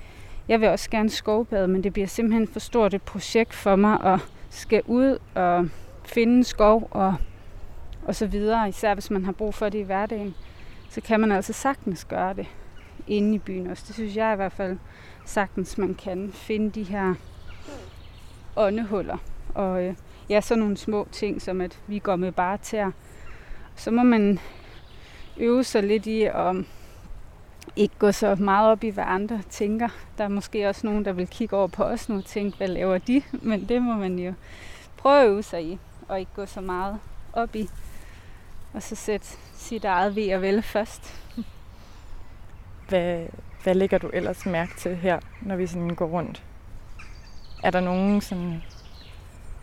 jeg 0.49 0.61
vil 0.61 0.69
også 0.69 0.91
gerne 0.91 1.11
skovbade, 1.11 1.69
men 1.69 1.85
det 1.85 1.93
bliver 1.93 2.09
simpelthen 2.09 2.49
for 2.49 2.61
stort 2.61 2.95
et 2.95 3.03
projekt 3.03 3.55
for 3.55 3.77
mig 3.77 4.01
at 4.05 4.21
skal 4.51 4.83
ud 4.87 5.19
og 5.35 5.69
finde 6.05 6.37
en 6.37 6.45
skov 6.45 6.89
og, 6.91 7.15
og 8.05 8.15
så 8.15 8.27
videre, 8.27 8.69
især 8.69 8.95
hvis 8.95 9.11
man 9.11 9.25
har 9.25 9.33
brug 9.33 9.55
for 9.55 9.69
det 9.69 9.79
i 9.79 9.83
hverdagen, 9.83 10.35
så 10.89 11.01
kan 11.01 11.21
man 11.21 11.33
altså 11.33 11.53
sagtens 11.53 12.05
gøre 12.05 12.35
det 12.35 12.47
inde 13.07 13.35
i 13.35 13.39
byen 13.39 13.67
også. 13.67 13.85
Det 13.87 13.95
synes 13.95 14.17
jeg 14.17 14.33
i 14.33 14.37
hvert 14.37 14.53
fald 14.53 14.79
sagtens, 15.25 15.79
man 15.79 15.95
kan 15.95 16.31
finde 16.33 16.71
de 16.71 16.83
her 16.83 17.15
åndehuller. 18.57 19.17
Og 19.55 19.85
øh, 19.85 19.95
ja, 20.29 20.41
så 20.41 20.57
nogle 20.57 20.77
små 20.77 21.09
ting, 21.13 21.43
som 21.43 21.61
at 21.61 21.79
vi 21.87 21.99
går 21.99 22.17
med 22.17 22.33
bare 22.33 22.59
til 22.59 22.85
Så 23.77 23.91
må 23.91 24.03
man 24.03 24.39
øve 25.37 25.65
sig 25.65 25.83
lidt 25.83 26.07
i 26.07 26.23
at 26.23 26.51
um, 26.51 26.67
ikke 27.77 27.95
gå 27.99 28.13
så 28.13 28.35
meget 28.35 28.71
op 28.71 28.85
i, 28.85 28.89
hvad 28.89 29.05
andre 29.07 29.43
tænker. 29.51 29.89
Der 30.19 30.25
er 30.25 30.29
måske 30.29 30.69
også 30.69 30.87
nogen, 30.87 31.05
der 31.05 31.13
vil 31.13 31.27
kigge 31.27 31.57
over 31.57 31.69
på 31.69 31.85
os 31.85 32.09
nu 32.09 32.17
og 32.17 32.25
tænke, 32.25 32.57
hvad 32.57 32.69
laver 32.69 32.99
de? 32.99 33.23
Men 33.33 33.69
det 33.69 33.83
må 33.83 33.95
man 33.95 34.19
jo 34.19 34.35
prøve 34.97 35.21
at 35.21 35.29
øve 35.29 35.43
sig 35.43 35.65
i, 35.65 35.79
og 36.09 36.21
ikke 36.21 36.33
gå 36.35 36.47
så 36.47 36.61
meget 36.61 36.99
op 37.33 37.57
i. 37.57 37.69
Og 38.75 38.83
så 38.83 38.95
sætte 38.95 39.27
sit 39.55 39.85
eget 39.85 40.17
ved 40.17 40.35
og 40.35 40.43
vel 40.43 40.63
først. 40.63 41.15
Hvad, 42.89 43.27
hvad 43.63 43.75
lægger 43.75 43.99
du 43.99 44.11
ellers 44.13 44.47
mærke 44.47 44.77
til 44.77 44.97
her, 44.97 45.21
når 45.41 45.57
vi 45.57 45.67
sådan 45.67 45.95
går 45.95 46.07
rundt? 46.07 46.45
Er 47.63 47.71
der 47.71 47.81
nogen 47.81 48.21
sådan 48.21 48.63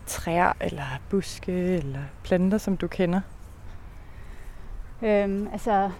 træer 0.06 0.52
eller 0.60 1.00
buske 1.10 1.52
eller 1.52 2.02
planter, 2.24 2.58
som 2.58 2.76
du 2.76 2.88
kender? 2.88 3.20
Øhm, 5.02 5.48
altså, 5.52 5.90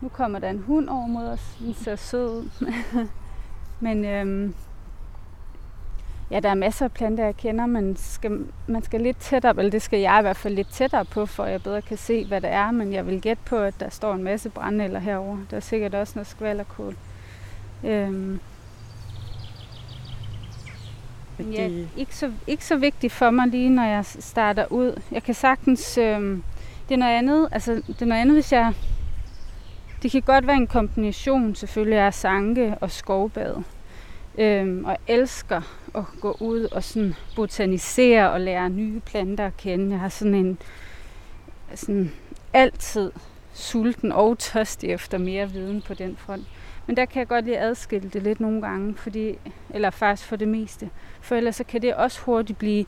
nu 0.00 0.08
kommer 0.08 0.38
der 0.38 0.50
en 0.50 0.62
hund 0.62 0.88
over 0.88 1.06
mod 1.06 1.26
os. 1.26 1.56
Den 1.58 1.74
ser 1.74 1.96
sød 1.96 2.28
ud. 2.28 2.50
Men 3.80 4.04
øhm, 4.04 4.54
ja, 6.34 6.40
der 6.40 6.48
er 6.48 6.54
masser 6.54 6.84
af 6.84 6.92
planter, 6.92 7.24
jeg 7.24 7.36
kender, 7.36 7.66
men 7.66 7.96
skal, 7.96 8.46
man 8.66 8.82
skal 8.82 9.00
lidt 9.00 9.16
tættere, 9.16 9.54
eller 9.58 9.70
det 9.70 9.82
skal 9.82 10.00
jeg 10.00 10.18
i 10.18 10.22
hvert 10.22 10.36
fald 10.36 10.54
lidt 10.54 10.68
tættere 10.68 11.04
på, 11.04 11.26
for 11.26 11.44
jeg 11.44 11.62
bedre 11.62 11.82
kan 11.82 11.96
se, 11.96 12.24
hvad 12.26 12.40
det 12.40 12.50
er. 12.50 12.70
Men 12.70 12.92
jeg 12.92 13.06
vil 13.06 13.20
gætte 13.20 13.42
på, 13.46 13.56
at 13.56 13.74
der 13.80 13.88
står 13.88 14.14
en 14.14 14.22
masse 14.22 14.50
brændenælder 14.50 15.00
herover. 15.00 15.38
Der 15.50 15.56
er 15.56 15.60
sikkert 15.60 15.94
også 15.94 16.12
noget 16.16 16.26
skvallerkål. 16.26 16.96
Øhm, 17.84 18.40
Ja, 21.52 21.70
ikke 21.96 22.16
så, 22.16 22.32
ikke 22.46 22.64
så 22.64 22.76
vigtigt 22.76 23.12
for 23.12 23.30
mig 23.30 23.48
lige, 23.48 23.70
når 23.70 23.84
jeg 23.84 24.04
starter 24.04 24.72
ud. 24.72 25.00
Jeg 25.10 25.22
kan 25.22 25.34
sagtens... 25.34 25.98
Øh, 25.98 26.38
det 26.88 26.94
er 26.94 26.96
noget 26.96 27.12
andet, 27.12 27.48
altså 27.52 27.74
det 27.74 28.02
er 28.02 28.06
noget 28.06 28.20
andet, 28.20 28.36
hvis 28.36 28.52
jeg... 28.52 28.72
Det 30.02 30.10
kan 30.10 30.22
godt 30.22 30.46
være 30.46 30.56
en 30.56 30.66
kombination 30.66 31.54
selvfølgelig 31.54 31.98
af 31.98 32.14
sanke 32.14 32.74
og 32.80 32.90
skovbad. 32.90 33.56
Øhm, 34.38 34.84
og 34.84 34.96
elsker 35.08 35.60
at 35.94 36.04
gå 36.20 36.36
ud 36.40 36.64
og 36.72 36.84
sådan 36.84 37.14
botanisere 37.36 38.30
og 38.30 38.40
lære 38.40 38.70
nye 38.70 39.00
planter 39.00 39.46
at 39.46 39.56
kende. 39.56 39.90
Jeg 39.90 40.00
har 40.00 40.08
sådan 40.08 40.34
en 40.34 40.58
sådan 41.74 42.12
altid 42.52 43.12
sulten 43.52 44.12
og 44.12 44.38
tørstig 44.38 44.90
efter 44.90 45.18
mere 45.18 45.50
viden 45.50 45.82
på 45.82 45.94
den 45.94 46.16
front. 46.16 46.44
Men 46.86 46.96
der 46.96 47.04
kan 47.04 47.18
jeg 47.18 47.28
godt 47.28 47.44
lige 47.44 47.58
adskille 47.58 48.08
det 48.08 48.22
lidt 48.22 48.40
nogle 48.40 48.62
gange, 48.62 48.94
fordi, 48.96 49.38
eller 49.70 49.90
faktisk 49.90 50.28
for 50.28 50.36
det 50.36 50.48
meste. 50.48 50.90
For 51.20 51.34
ellers 51.36 51.56
så 51.56 51.64
kan 51.64 51.82
det 51.82 51.94
også 51.94 52.20
hurtigt 52.20 52.58
blive, 52.58 52.84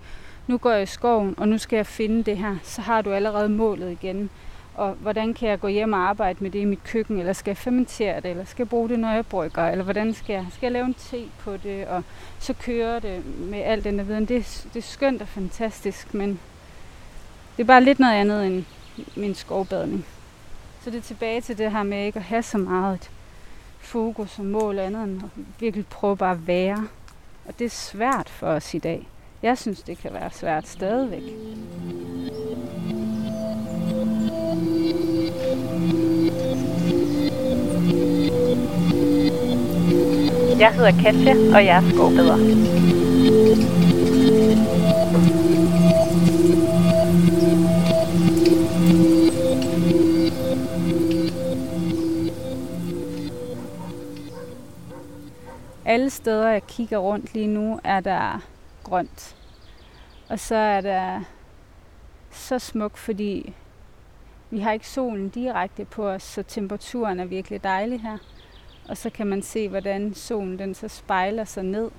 nu 0.47 0.59
går 0.59 0.71
jeg 0.71 0.83
i 0.83 0.87
skoven, 0.87 1.35
og 1.39 1.49
nu 1.49 1.59
skal 1.59 1.77
jeg 1.77 1.87
finde 1.87 2.23
det 2.23 2.39
her. 2.39 2.57
Så 2.63 2.81
har 2.81 3.03
du 3.03 3.13
allerede 3.13 3.49
målet 3.49 3.93
igen. 3.93 4.31
Og 4.77 4.93
hvordan 4.95 5.35
kan 5.35 5.49
jeg 5.49 5.61
gå 5.61 5.69
hjem 5.69 5.93
og 5.93 5.99
arbejde 5.99 6.39
med 6.43 6.51
det 6.51 6.59
i 6.59 6.65
mit 6.65 6.85
køkken? 6.85 7.19
Eller 7.19 7.33
skal 7.33 7.51
jeg 7.51 7.57
fermentere 7.57 8.21
det? 8.21 8.31
Eller 8.31 8.45
skal 8.45 8.63
jeg 8.63 8.69
bruge 8.69 8.89
det, 8.89 8.99
når 8.99 9.13
jeg 9.13 9.27
brygger? 9.27 9.69
Eller 9.69 9.85
hvordan 9.85 10.15
skal 10.15 10.35
jeg, 10.35 10.47
skal 10.51 10.67
jeg 10.67 10.73
lave 10.73 10.87
en 10.87 10.95
te 10.95 11.25
på 11.39 11.57
det? 11.57 11.87
Og 11.87 12.03
så 12.39 12.53
køre 12.53 13.01
det 13.01 13.23
med 13.39 13.59
alt 13.59 13.85
den 13.85 13.99
der 13.99 14.05
viden. 14.05 14.27
Det, 14.27 14.67
det 14.75 14.79
er 14.79 14.83
skønt 14.83 15.23
og 15.23 15.29
fantastisk, 15.29 16.15
men 16.15 16.41
det 17.57 17.63
er 17.63 17.67
bare 17.67 17.85
lidt 17.85 17.99
noget 17.99 18.15
andet 18.15 18.47
end 18.47 18.65
min 19.17 19.35
skovbadning. 19.35 20.07
Så 20.83 20.91
det 20.91 20.99
er 20.99 21.03
tilbage 21.03 21.41
til 21.41 21.59
det 21.59 21.73
her 21.73 21.83
med 21.83 22.07
ikke 22.07 22.19
at 22.19 22.25
have 22.25 22.43
så 22.43 22.59
meget 22.59 23.11
fokus 23.79 24.39
og 24.39 24.45
mål 24.45 24.79
andet 24.79 25.05
end 25.05 25.23
at 25.25 25.31
virkelig 25.61 25.87
prøve 25.87 26.17
bare 26.17 26.33
at 26.33 26.47
være. 26.47 26.89
Og 27.49 27.59
det 27.59 27.65
er 27.65 27.71
svært 27.71 28.29
for 28.29 28.47
os 28.47 28.75
i 28.75 28.79
dag. 28.79 29.09
Jeg 29.43 29.59
synes, 29.59 29.83
det 29.83 29.99
kan 29.99 30.13
være 30.13 30.31
svært 30.31 30.69
stadigvæk. 30.69 31.23
Jeg 40.59 40.75
hedder 40.75 41.03
Katja, 41.03 41.35
og 41.55 41.65
jeg 41.65 41.77
er 41.77 41.91
skovbeder. 41.91 42.37
Alle 55.85 56.11
steder, 56.11 56.49
jeg 56.49 56.63
kigger 56.67 56.99
rundt 56.99 57.35
lige 57.35 57.47
nu, 57.47 57.81
er 57.85 58.01
der 58.01 58.43
grønt. 58.85 59.37
Og 60.29 60.39
så 60.39 60.55
er 60.55 60.81
der 60.81 61.21
så 62.31 62.59
smukt, 62.59 62.99
fordi 62.99 63.55
vi 64.51 64.61
har 64.61 64.73
ikke 64.73 64.89
solen 64.89 65.29
direkte 65.29 65.85
på 65.85 66.09
os, 66.09 66.23
så 66.23 66.43
temperaturen 66.43 67.21
er 67.21 67.25
virkelig 67.25 67.65
dejlig 67.65 68.01
her. 68.01 68.19
Og 68.89 68.97
så 68.97 69.11
kan 69.11 69.27
man 69.27 69.43
se, 69.43 69.69
hvordan 69.69 70.15
solen 70.15 70.59
den 70.59 70.75
så 70.75 70.89
spejler 70.89 71.45
sig 71.45 71.65
ned 71.65 71.91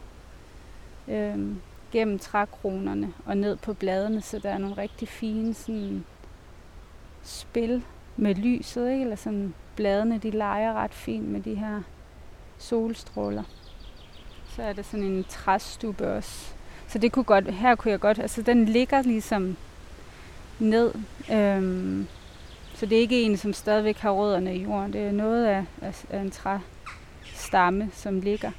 øh, 1.08 1.56
gennem 1.92 2.20
trækronerne 2.20 3.14
og 3.26 3.38
ned 3.38 3.56
på 3.56 3.74
bladene, 3.74 4.22
så 4.22 4.40
der 4.40 4.50
er 4.50 4.58
nogle 4.58 4.78
rigtig 4.78 5.08
fine 5.08 5.54
sådan, 5.54 6.06
spil 7.24 7.84
med 8.18 8.36
lyset, 8.36 8.92
ikke? 8.92 9.02
eller 9.02 9.16
sådan 9.16 9.54
bladene 9.76 10.18
de 10.18 10.32
leger 10.32 10.74
ret 10.74 10.94
fint 10.94 11.28
med 11.28 11.42
de 11.42 11.56
her 11.56 11.82
solstråler. 12.58 13.44
Så 14.50 14.64
er 14.64 14.74
der 14.74 14.82
sådan 14.82 15.06
en 15.06 15.26
træstube 15.30 16.08
også. 16.08 16.54
Så 16.88 17.00
det 17.00 17.12
kunne 17.12 17.24
godt, 17.24 17.54
her 17.54 17.76
kunne 17.76 17.92
jeg 17.92 18.00
godt, 18.00 18.20
altså 18.20 18.42
den 18.42 18.66
ligger 18.66 19.02
ligesom 19.02 19.58
ned. 20.60 20.94
Øhm, 21.32 22.08
så 22.74 22.86
det 22.86 22.98
er 22.98 23.02
ikke 23.02 23.22
en, 23.22 23.38
som 23.38 23.54
stadigvæk 23.54 23.98
har 23.98 24.12
rødderne 24.12 24.56
i 24.56 24.64
jorden. 24.64 24.94
Det 24.94 25.02
er 25.02 25.12
noget 25.12 25.46
af, 25.46 25.66
af, 25.82 26.06
af 26.10 26.20
en 26.20 26.32
træstamme, 27.48 27.90
som 27.94 28.20
ligger. 28.20 28.52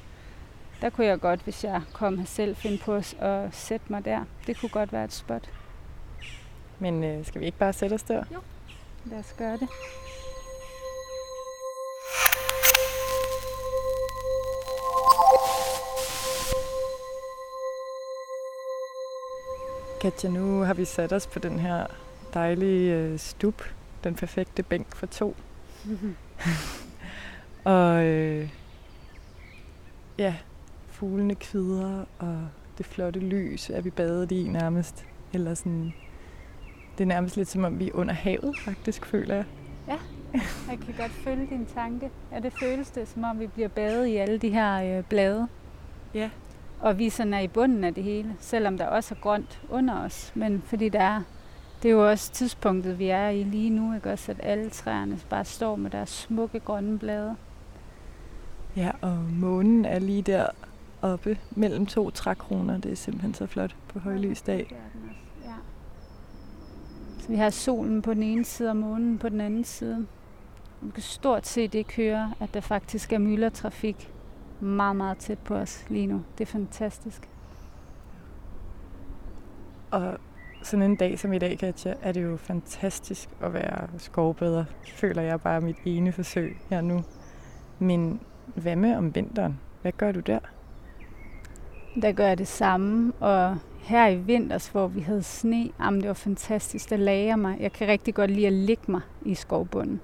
Der 0.81 0.89
kunne 0.89 1.07
jeg 1.07 1.19
godt, 1.19 1.41
hvis 1.41 1.63
jeg 1.63 1.81
kom 1.93 2.17
her 2.17 2.25
selv, 2.25 2.55
finde 2.55 2.77
på 2.77 2.93
at 3.19 3.55
sætte 3.55 3.85
mig 3.89 4.05
der. 4.05 4.25
Det 4.47 4.59
kunne 4.59 4.69
godt 4.69 4.93
være 4.93 5.03
et 5.03 5.13
spot. 5.13 5.49
Men 6.79 7.03
øh, 7.03 7.25
skal 7.25 7.41
vi 7.41 7.45
ikke 7.45 7.57
bare 7.57 7.73
sætte 7.73 7.93
os 7.93 8.03
der? 8.03 8.23
Jo. 8.33 8.39
Lad 9.05 9.19
os 9.19 9.35
gøre 9.37 9.57
det. 9.57 9.69
Katja, 20.01 20.29
nu 20.29 20.61
har 20.61 20.73
vi 20.73 20.85
sat 20.85 21.13
os 21.13 21.27
på 21.27 21.39
den 21.39 21.59
her 21.59 21.87
dejlige 22.33 22.93
øh, 22.93 23.19
stup. 23.19 23.63
Den 24.03 24.15
perfekte 24.15 24.63
bænk 24.63 24.95
for 24.95 25.05
to. 25.05 25.35
og 27.63 28.03
øh, 28.03 28.49
ja, 30.19 30.35
fuglene 30.87 31.35
kvider, 31.35 32.05
og 32.19 32.47
det 32.77 32.85
flotte 32.85 33.19
lys 33.19 33.69
er 33.69 33.81
vi 33.81 33.89
badet 33.89 34.31
i 34.31 34.47
nærmest. 34.47 35.05
Eller 35.33 35.53
sådan, 35.53 35.93
det 36.97 37.03
er 37.03 37.07
nærmest 37.07 37.37
lidt 37.37 37.47
som 37.47 37.63
om 37.63 37.79
vi 37.79 37.87
er 37.87 37.95
under 37.95 38.13
havet, 38.13 38.59
faktisk, 38.59 39.05
føler 39.05 39.35
jeg. 39.35 39.45
Ja, 39.87 39.97
jeg 40.69 40.79
kan 40.79 40.95
godt 40.97 41.11
følge 41.11 41.47
din 41.49 41.65
tanke. 41.65 42.11
Ja, 42.31 42.39
det 42.39 42.53
føles 42.59 42.89
det, 42.89 43.07
som 43.07 43.23
om 43.23 43.39
vi 43.39 43.47
bliver 43.47 43.67
badet 43.67 44.07
i 44.07 44.15
alle 44.15 44.37
de 44.37 44.49
her 44.49 44.97
øh, 44.97 45.03
blade. 45.03 45.47
Ja. 46.13 46.29
Og 46.79 46.97
vi 46.97 47.09
sådan 47.09 47.33
er 47.33 47.39
i 47.39 47.47
bunden 47.47 47.83
af 47.83 47.93
det 47.93 48.03
hele, 48.03 48.35
selvom 48.39 48.77
der 48.77 48.87
også 48.87 49.15
er 49.15 49.19
grønt 49.19 49.61
under 49.69 49.99
os. 50.05 50.31
Men 50.35 50.63
fordi 50.65 50.89
der 50.89 51.01
er, 51.01 51.21
det 51.83 51.89
er 51.89 51.93
jo 51.93 52.09
også 52.09 52.31
tidspunktet, 52.31 52.99
vi 52.99 53.07
er 53.09 53.29
i 53.29 53.43
lige 53.43 53.69
nu, 53.69 53.95
ikke 53.95 54.11
også, 54.11 54.31
at 54.31 54.39
alle 54.43 54.69
træerne 54.69 55.19
bare 55.29 55.45
står 55.45 55.75
med 55.75 55.91
deres 55.91 56.09
smukke 56.09 56.59
grønne 56.59 56.99
blade. 56.99 57.35
Ja, 58.75 58.91
og 59.01 59.17
månen 59.31 59.85
er 59.85 59.99
lige 59.99 60.21
der 60.21 60.47
oppe 61.01 61.37
mellem 61.51 61.85
to 61.85 62.09
trækroner. 62.09 62.77
Det 62.77 62.91
er 62.91 62.95
simpelthen 62.95 63.33
så 63.33 63.45
flot 63.45 63.75
på 63.87 63.99
højlysdag. 63.99 64.67
Ja. 65.45 65.51
Så 67.19 67.29
vi 67.29 67.35
har 67.35 67.49
solen 67.49 68.01
på 68.01 68.13
den 68.13 68.23
ene 68.23 68.45
side 68.45 68.69
og 68.69 68.77
månen 68.77 69.17
på 69.17 69.29
den 69.29 69.41
anden 69.41 69.63
side. 69.63 70.07
Man 70.81 70.91
kan 70.91 71.03
stort 71.03 71.47
set 71.47 71.75
ikke 71.75 71.95
høre, 71.95 72.33
at 72.39 72.53
der 72.53 72.61
faktisk 72.61 73.13
er 73.13 73.17
myldretrafik 73.17 74.13
meget, 74.59 74.95
meget 74.95 75.17
tæt 75.17 75.39
på 75.39 75.55
os 75.55 75.85
lige 75.89 76.07
nu. 76.07 76.21
Det 76.37 76.41
er 76.41 76.51
fantastisk. 76.51 77.29
Og 79.91 80.17
sådan 80.63 80.83
en 80.83 80.95
dag 80.95 81.19
som 81.19 81.33
i 81.33 81.39
dag, 81.39 81.57
Katja, 81.59 81.93
er 82.01 82.11
det 82.11 82.23
jo 82.23 82.37
fantastisk 82.37 83.29
at 83.41 83.53
være 83.53 83.87
skovbeder. 83.97 84.65
Føler 84.87 85.21
jeg 85.21 85.41
bare 85.41 85.61
mit 85.61 85.77
ene 85.85 86.11
forsøg 86.11 86.57
her 86.69 86.81
nu. 86.81 87.03
Men 87.79 88.19
hvad 88.55 88.75
med 88.75 88.95
om 88.95 89.15
vinteren? 89.15 89.59
Hvad 89.81 89.91
gør 89.91 90.11
du 90.11 90.19
der? 90.19 90.39
Der 92.01 92.11
gør 92.11 92.27
jeg 92.27 92.37
det 92.37 92.47
samme, 92.47 93.13
og 93.19 93.57
her 93.79 94.07
i 94.07 94.15
vinters, 94.15 94.67
hvor 94.67 94.87
vi 94.87 94.99
havde 94.99 95.23
sne, 95.23 95.69
jamen 95.79 96.01
det 96.01 96.07
var 96.07 96.13
fantastisk, 96.13 96.89
der 96.89 96.97
lagde 96.97 97.37
mig. 97.37 97.57
Jeg 97.59 97.73
kan 97.73 97.87
rigtig 97.87 98.15
godt 98.15 98.31
lide 98.31 98.47
at 98.47 98.53
ligge 98.53 98.83
mig 98.91 99.01
i 99.25 99.35
skovbunden. 99.35 100.01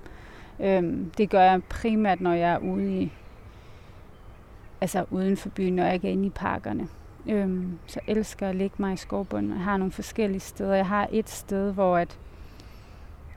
Øhm, 0.59 1.11
det 1.17 1.29
gør 1.29 1.41
jeg 1.41 1.63
primært, 1.69 2.21
når 2.21 2.33
jeg 2.33 2.53
er 2.53 2.57
ude 2.57 3.01
i 3.01 3.11
altså 4.81 5.05
uden 5.11 5.37
for 5.37 5.49
byen, 5.49 5.73
når 5.73 5.83
jeg 5.83 5.93
ikke 5.93 6.07
er 6.07 6.11
inde 6.11 6.25
i 6.25 6.29
parkerne. 6.29 6.87
Øhm, 7.29 7.79
så 7.85 7.99
elsker 8.07 8.45
jeg 8.45 8.49
at 8.49 8.55
ligge 8.55 8.75
mig 8.79 8.93
i 8.93 8.97
skovbunden. 8.97 9.51
Jeg 9.51 9.59
har 9.59 9.77
nogle 9.77 9.91
forskellige 9.91 10.39
steder. 10.39 10.75
Jeg 10.75 10.87
har 10.87 11.07
et 11.11 11.29
sted, 11.29 11.73
hvor 11.73 11.97
at 11.97 12.19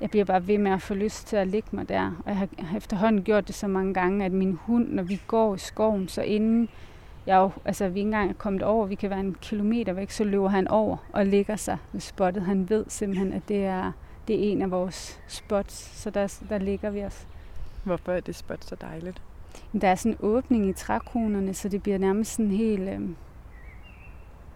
jeg 0.00 0.10
bliver 0.10 0.24
bare 0.24 0.46
ved 0.46 0.58
med 0.58 0.70
at 0.70 0.82
få 0.82 0.94
lyst 0.94 1.26
til 1.26 1.36
at 1.36 1.46
ligge 1.46 1.68
mig 1.72 1.88
der. 1.88 2.22
Og 2.24 2.30
jeg 2.30 2.48
har 2.58 2.76
efterhånden 2.76 3.22
gjort 3.22 3.46
det 3.46 3.54
så 3.54 3.68
mange 3.68 3.94
gange, 3.94 4.24
at 4.24 4.32
min 4.32 4.58
hund, 4.62 4.88
når 4.88 5.02
vi 5.02 5.20
går 5.26 5.54
i 5.54 5.58
skoven, 5.58 6.08
så 6.08 6.22
inden 6.22 6.68
jeg 7.26 7.36
jo, 7.36 7.50
altså 7.64 7.88
vi 7.88 8.00
ikke 8.00 8.06
engang 8.08 8.30
er 8.30 8.34
kommet 8.34 8.62
over, 8.62 8.86
vi 8.86 8.94
kan 8.94 9.10
være 9.10 9.20
en 9.20 9.36
kilometer 9.40 9.92
væk, 9.92 10.10
så 10.10 10.24
løber 10.24 10.48
han 10.48 10.68
over 10.68 10.96
og 11.12 11.26
ligger 11.26 11.56
sig 11.56 11.78
ved 11.92 12.00
spottet. 12.00 12.42
Han 12.42 12.70
ved 12.70 12.84
simpelthen, 12.88 13.32
at 13.32 13.42
det 13.48 13.64
er, 13.64 13.92
det 14.28 14.36
er 14.36 14.52
en 14.52 14.62
af 14.62 14.70
vores 14.70 15.20
spots, 15.28 15.74
så 15.74 16.10
der, 16.10 16.40
der 16.48 16.58
ligger 16.58 16.90
vi 16.90 17.04
os. 17.04 17.26
Hvorfor 17.84 18.12
er 18.12 18.20
det 18.20 18.34
spot 18.34 18.64
så 18.64 18.76
dejligt? 18.80 19.22
Der 19.80 19.88
er 19.88 19.94
sådan 19.94 20.12
en 20.12 20.18
åbning 20.20 20.68
i 20.68 20.72
trækronerne, 20.72 21.54
så 21.54 21.68
det 21.68 21.82
bliver 21.82 21.98
nærmest 21.98 22.32
sådan 22.32 22.50
helt... 22.50 22.88
Øh, 22.88 23.00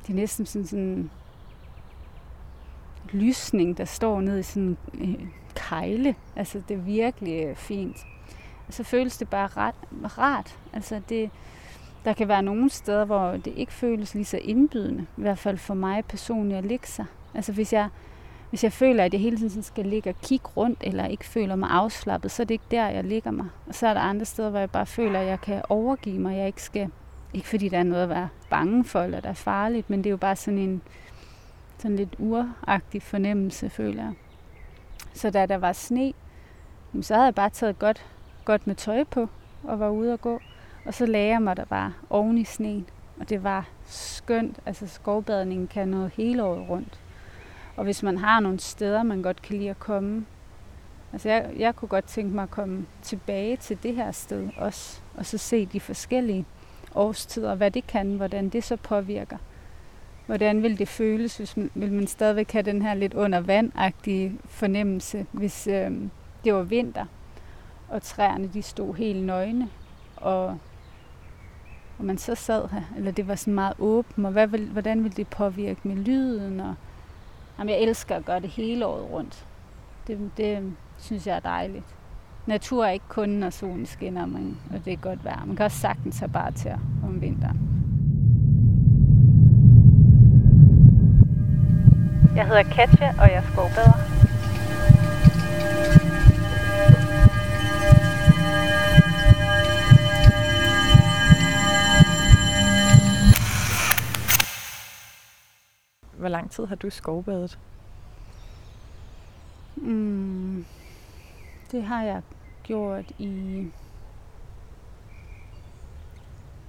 det 0.03 0.11
er 0.11 0.15
næsten 0.15 0.47
sådan 0.47 0.67
sådan 0.67 1.11
lysning, 3.13 3.79
der 3.79 3.85
står 3.85 4.21
ned 4.21 4.39
i 4.39 4.43
sådan 4.43 4.77
en 4.95 5.17
øh, 5.21 5.27
kejle. 5.55 6.15
Altså, 6.37 6.63
det 6.69 6.75
er 6.75 6.79
virkelig 6.79 7.45
øh, 7.45 7.57
fint. 7.57 7.97
Og 8.69 8.75
så 8.75 8.85
føles 8.85 9.19
det 9.19 9.29
bare 9.29 9.49
ret, 9.57 9.75
rart. 10.19 10.59
Altså, 10.73 11.01
det, 11.09 11.31
der 12.05 12.13
kan 12.13 12.29
være 12.29 12.43
nogle 12.43 12.71
steder, 12.71 13.05
hvor 13.05 13.31
det 13.31 13.53
ikke 13.57 13.73
føles 13.73 14.15
lige 14.15 14.25
så 14.25 14.37
indbydende. 14.37 15.07
I 15.17 15.21
hvert 15.21 15.39
fald 15.39 15.59
for 15.59 15.75
mig 15.75 16.05
personligt 16.05 16.59
at 16.59 16.65
ligge 16.65 16.87
sig. 16.87 17.05
Altså, 17.35 17.53
hvis 17.53 17.73
jeg 17.73 17.89
hvis 18.51 18.65
jeg 18.65 18.73
føler, 18.73 19.05
at 19.05 19.13
jeg 19.13 19.21
hele 19.21 19.37
tiden 19.37 19.63
skal 19.63 19.87
ligge 19.87 20.11
og 20.11 20.21
kigge 20.23 20.47
rundt, 20.57 20.79
eller 20.81 21.07
ikke 21.07 21.25
føler 21.25 21.57
mig 21.57 21.71
afslappet, 21.71 22.31
så 22.31 22.43
er 22.43 22.45
det 22.45 22.55
ikke 22.55 22.65
der, 22.71 22.89
jeg 22.89 23.05
ligger 23.05 23.31
mig. 23.31 23.47
Og 23.67 23.75
så 23.75 23.87
er 23.87 23.95
der 23.95 24.01
andre 24.01 24.25
steder, 24.25 24.51
hvor 24.51 24.59
jeg 24.59 24.71
bare 24.71 24.87
føler, 24.87 25.21
at 25.21 25.27
jeg 25.27 25.41
kan 25.41 25.63
overgive 25.69 26.19
mig, 26.19 26.37
jeg 26.37 26.47
ikke 26.47 26.63
skal 26.63 26.91
ikke 27.35 27.49
fordi 27.49 27.69
der 27.69 27.79
er 27.79 27.83
noget 27.83 28.03
at 28.03 28.09
være 28.09 28.29
bange 28.51 28.85
for, 28.85 29.03
eller 29.03 29.21
der 29.21 29.29
er 29.29 29.35
farligt, 29.35 29.91
men 29.91 29.99
det 29.99 30.07
er 30.07 30.11
jo 30.11 30.17
bare 30.17 30.37
sådan 30.37 30.59
en 30.59 30.83
sådan 31.83 31.97
lidt 31.97 32.15
uragtig 32.19 33.03
fornemmelse, 33.03 33.71
føler 33.71 34.03
jeg. 34.03 34.13
Så 35.15 35.31
da 35.31 35.47
der 35.47 35.57
var 35.57 35.73
sne, 35.73 36.13
så 37.01 37.15
havde 37.15 37.25
jeg 37.25 37.35
bare 37.35 37.51
taget 37.51 37.79
godt, 37.79 38.07
godt 38.45 38.67
med 38.67 38.75
tøj 38.75 39.05
på 39.05 39.29
og 39.65 39.81
var 39.81 39.89
ude 39.89 40.13
at 40.13 40.21
gå. 40.21 40.41
Og 40.85 40.95
så 40.95 41.07
lagde 41.07 41.29
jeg 41.29 41.43
mig 41.43 41.57
der 41.57 41.65
bare 41.65 41.93
oven 42.11 42.39
i 42.39 42.45
sneen. 42.45 42.87
Og 43.21 43.29
det 43.29 43.45
var 43.45 43.69
skønt. 43.87 44.61
Altså 44.67 44.87
skovbadningen 44.87 45.69
kan 45.69 45.89
noget 45.89 46.13
hele 46.17 46.45
året 46.45 46.69
rundt. 46.69 47.01
Og 47.77 47.85
hvis 47.85 48.03
man 48.03 48.19
har 48.19 48.41
nogle 48.41 48.61
steder, 48.61 49.03
man 49.03 49.23
godt 49.23 49.43
kan 49.43 49.57
lide 49.57 49.71
at 49.71 49.79
komme. 49.79 50.27
Altså 51.13 51.29
jeg, 51.29 51.51
jeg 51.59 51.77
kunne 51.77 51.89
godt 51.89 52.05
tænke 52.05 52.35
mig 52.35 52.43
at 52.43 52.51
komme 52.51 52.87
tilbage 53.03 53.57
til 53.57 53.83
det 53.83 53.95
her 53.95 54.13
sted 54.13 54.49
også. 54.57 55.01
Og 55.17 55.27
så 55.27 55.39
se 55.39 55.67
de 55.67 55.81
forskellige 55.81 56.45
årstider, 56.95 57.55
hvad 57.55 57.71
det 57.71 57.87
kan, 57.87 58.17
hvordan 58.17 58.49
det 58.49 58.65
så 58.65 58.77
påvirker. 58.77 59.37
Hvordan 60.27 60.63
vil 60.63 60.79
det 60.79 60.89
føles, 60.89 61.37
hvis 61.37 61.57
man, 61.57 61.71
vil 61.75 61.93
man 61.93 62.07
stadigvæk 62.07 62.53
have 62.53 62.63
den 62.63 62.83
her 62.83 62.95
lidt 62.95 63.15
under 63.15 63.41
vandagtige 63.41 64.39
fornemmelse, 64.45 65.27
hvis 65.33 65.67
øh, 65.67 65.91
det 66.45 66.55
var 66.55 66.63
vinter, 66.63 67.07
og 67.89 68.03
træerne 68.03 68.47
de 68.55 68.63
stod 68.63 68.95
helt 68.95 69.23
nøgne, 69.23 69.69
og, 70.17 70.59
og 71.99 72.05
man 72.05 72.19
så 72.19 72.35
sad 72.35 72.69
her, 72.69 72.83
eller 72.97 73.13
det 73.13 73.29
var 73.29 73.35
sådan 73.35 73.55
meget 73.55 73.75
åbent, 73.79 74.27
og 74.27 74.33
hvad 74.33 74.47
vil, 74.47 74.69
hvordan 74.69 75.05
vil 75.05 75.17
det 75.17 75.29
påvirke 75.29 75.81
med 75.89 75.97
lyden, 75.97 76.61
og 76.61 76.75
jamen, 77.59 77.75
jeg 77.75 77.81
elsker 77.81 78.17
at 78.17 78.25
gøre 78.25 78.41
det 78.41 78.51
hele 78.51 78.87
året 78.87 79.11
rundt. 79.11 79.47
Det, 80.07 80.31
det 80.37 80.57
øhm, 80.57 80.77
synes 80.99 81.27
jeg 81.27 81.37
er 81.37 81.41
dejligt. 81.41 81.85
Natur 82.47 82.85
er 82.85 82.91
ikke 82.91 83.09
kun, 83.09 83.29
når 83.29 83.51
solen 83.51 83.87
skinner, 83.87 84.27
men, 84.27 84.59
og 84.75 84.85
det 84.85 84.93
er 84.93 84.97
godt 84.97 85.25
vejr. 85.25 85.45
Man 85.45 85.57
kan 85.57 85.65
også 85.65 85.79
sagtens 85.79 86.19
have 86.19 86.29
bare 86.29 86.53
til 86.53 86.73
om 87.05 87.21
vinteren. 87.21 87.62
Jeg 92.37 92.47
hedder 92.47 92.63
Katja, 92.63 93.15
og 93.19 93.29
jeg 93.29 93.35
er 93.35 93.43
skovbader. 93.53 93.93
Hvor 106.19 106.29
lang 106.29 106.51
tid 106.51 106.67
har 106.67 106.75
du 106.75 106.91
skovbadet? 106.91 107.59
Mm, 109.77 110.65
det 111.73 111.83
har 111.83 112.03
jeg 112.03 112.23
gjort 112.63 113.11
i... 113.19 113.67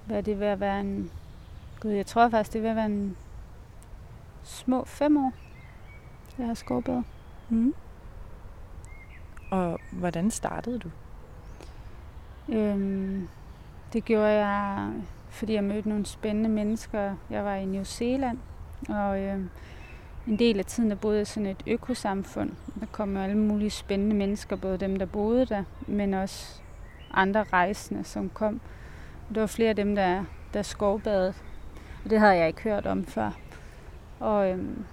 Hvad 0.06 0.16
er 0.16 0.20
det 0.20 0.40
ved 0.40 0.46
at 0.46 0.60
være 0.60 0.80
en... 0.80 1.10
Gud, 1.80 1.90
jeg 1.90 2.06
tror 2.06 2.28
faktisk, 2.28 2.52
det 2.52 2.58
er 2.58 2.62
ved 2.62 2.70
at 2.70 2.76
være 2.76 2.86
en 2.86 3.16
små 4.42 4.84
fem 4.84 5.16
år, 5.16 5.32
jeg 6.38 6.46
har 6.46 6.54
skovbadet. 6.54 7.04
Mm. 7.48 7.74
Og 9.50 9.78
hvordan 9.92 10.30
startede 10.30 10.78
du? 10.78 10.90
Øhm, 12.48 13.28
det 13.92 14.04
gjorde 14.04 14.46
jeg, 14.46 14.92
fordi 15.30 15.52
jeg 15.54 15.64
mødte 15.64 15.88
nogle 15.88 16.06
spændende 16.06 16.48
mennesker. 16.48 17.14
Jeg 17.30 17.44
var 17.44 17.54
i 17.54 17.64
New 17.64 17.84
Zealand, 17.84 18.38
og 18.88 19.20
øhm, 19.20 19.50
en 20.26 20.38
del 20.38 20.58
af 20.58 20.64
tiden 20.64 20.90
der 20.90 20.96
boede 20.96 21.18
jeg 21.18 21.26
sådan 21.26 21.46
et 21.46 21.62
økosamfund. 21.66 22.50
Der 22.80 22.86
kom 22.92 23.16
alle 23.16 23.38
mulige 23.38 23.70
spændende 23.70 24.16
mennesker, 24.16 24.56
både 24.56 24.78
dem, 24.78 24.96
der 24.96 25.06
boede 25.06 25.46
der, 25.46 25.64
men 25.86 26.14
også 26.14 26.60
andre 27.10 27.44
rejsende, 27.52 28.04
som 28.04 28.30
kom. 28.30 28.60
Det 29.28 29.40
var 29.40 29.46
flere 29.46 29.68
af 29.68 29.76
dem, 29.76 29.94
der, 29.94 30.24
der 30.54 30.62
skovbadede. 30.62 31.34
Og 32.04 32.10
det 32.10 32.20
havde 32.20 32.36
jeg 32.36 32.48
ikke 32.48 32.62
hørt 32.62 32.86
om 32.86 33.04
før. 33.04 33.30
Og 34.20 34.50
øhm, 34.50 34.84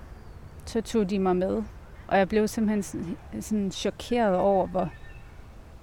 så 0.72 0.82
tog 0.82 1.10
de 1.10 1.20
mig 1.20 1.36
med. 1.36 1.64
Og 2.08 2.18
jeg 2.18 2.30
blev 2.30 2.48
simpelthen 2.48 2.84
sådan, 2.84 3.18
sådan 3.42 3.72
chokeret 3.72 4.36
over, 4.36 4.68
hvor 4.68 4.90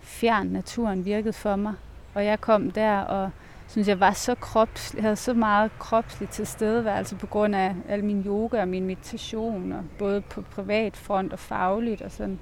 fjern 0.00 0.46
naturen 0.46 1.04
virkede 1.04 1.32
for 1.32 1.56
mig. 1.56 1.74
Og 2.14 2.24
jeg 2.24 2.40
kom 2.40 2.70
der 2.70 2.98
og 3.00 3.30
synes, 3.66 3.88
jeg 3.88 4.00
var 4.00 4.12
så 4.12 4.34
kropslig, 4.34 5.02
havde 5.02 5.16
så 5.16 5.34
meget 5.34 5.70
kropsligt 5.78 6.30
tilstedeværelse 6.30 7.16
på 7.16 7.26
grund 7.26 7.54
af 7.54 7.74
al 7.88 8.04
min 8.04 8.22
yoga 8.26 8.60
og 8.60 8.68
min 8.68 8.86
meditation, 8.86 9.72
og 9.72 9.84
både 9.98 10.20
på 10.20 10.40
privat 10.40 10.96
front 10.96 11.32
og 11.32 11.38
fagligt 11.38 12.02
og 12.02 12.10
sådan. 12.10 12.38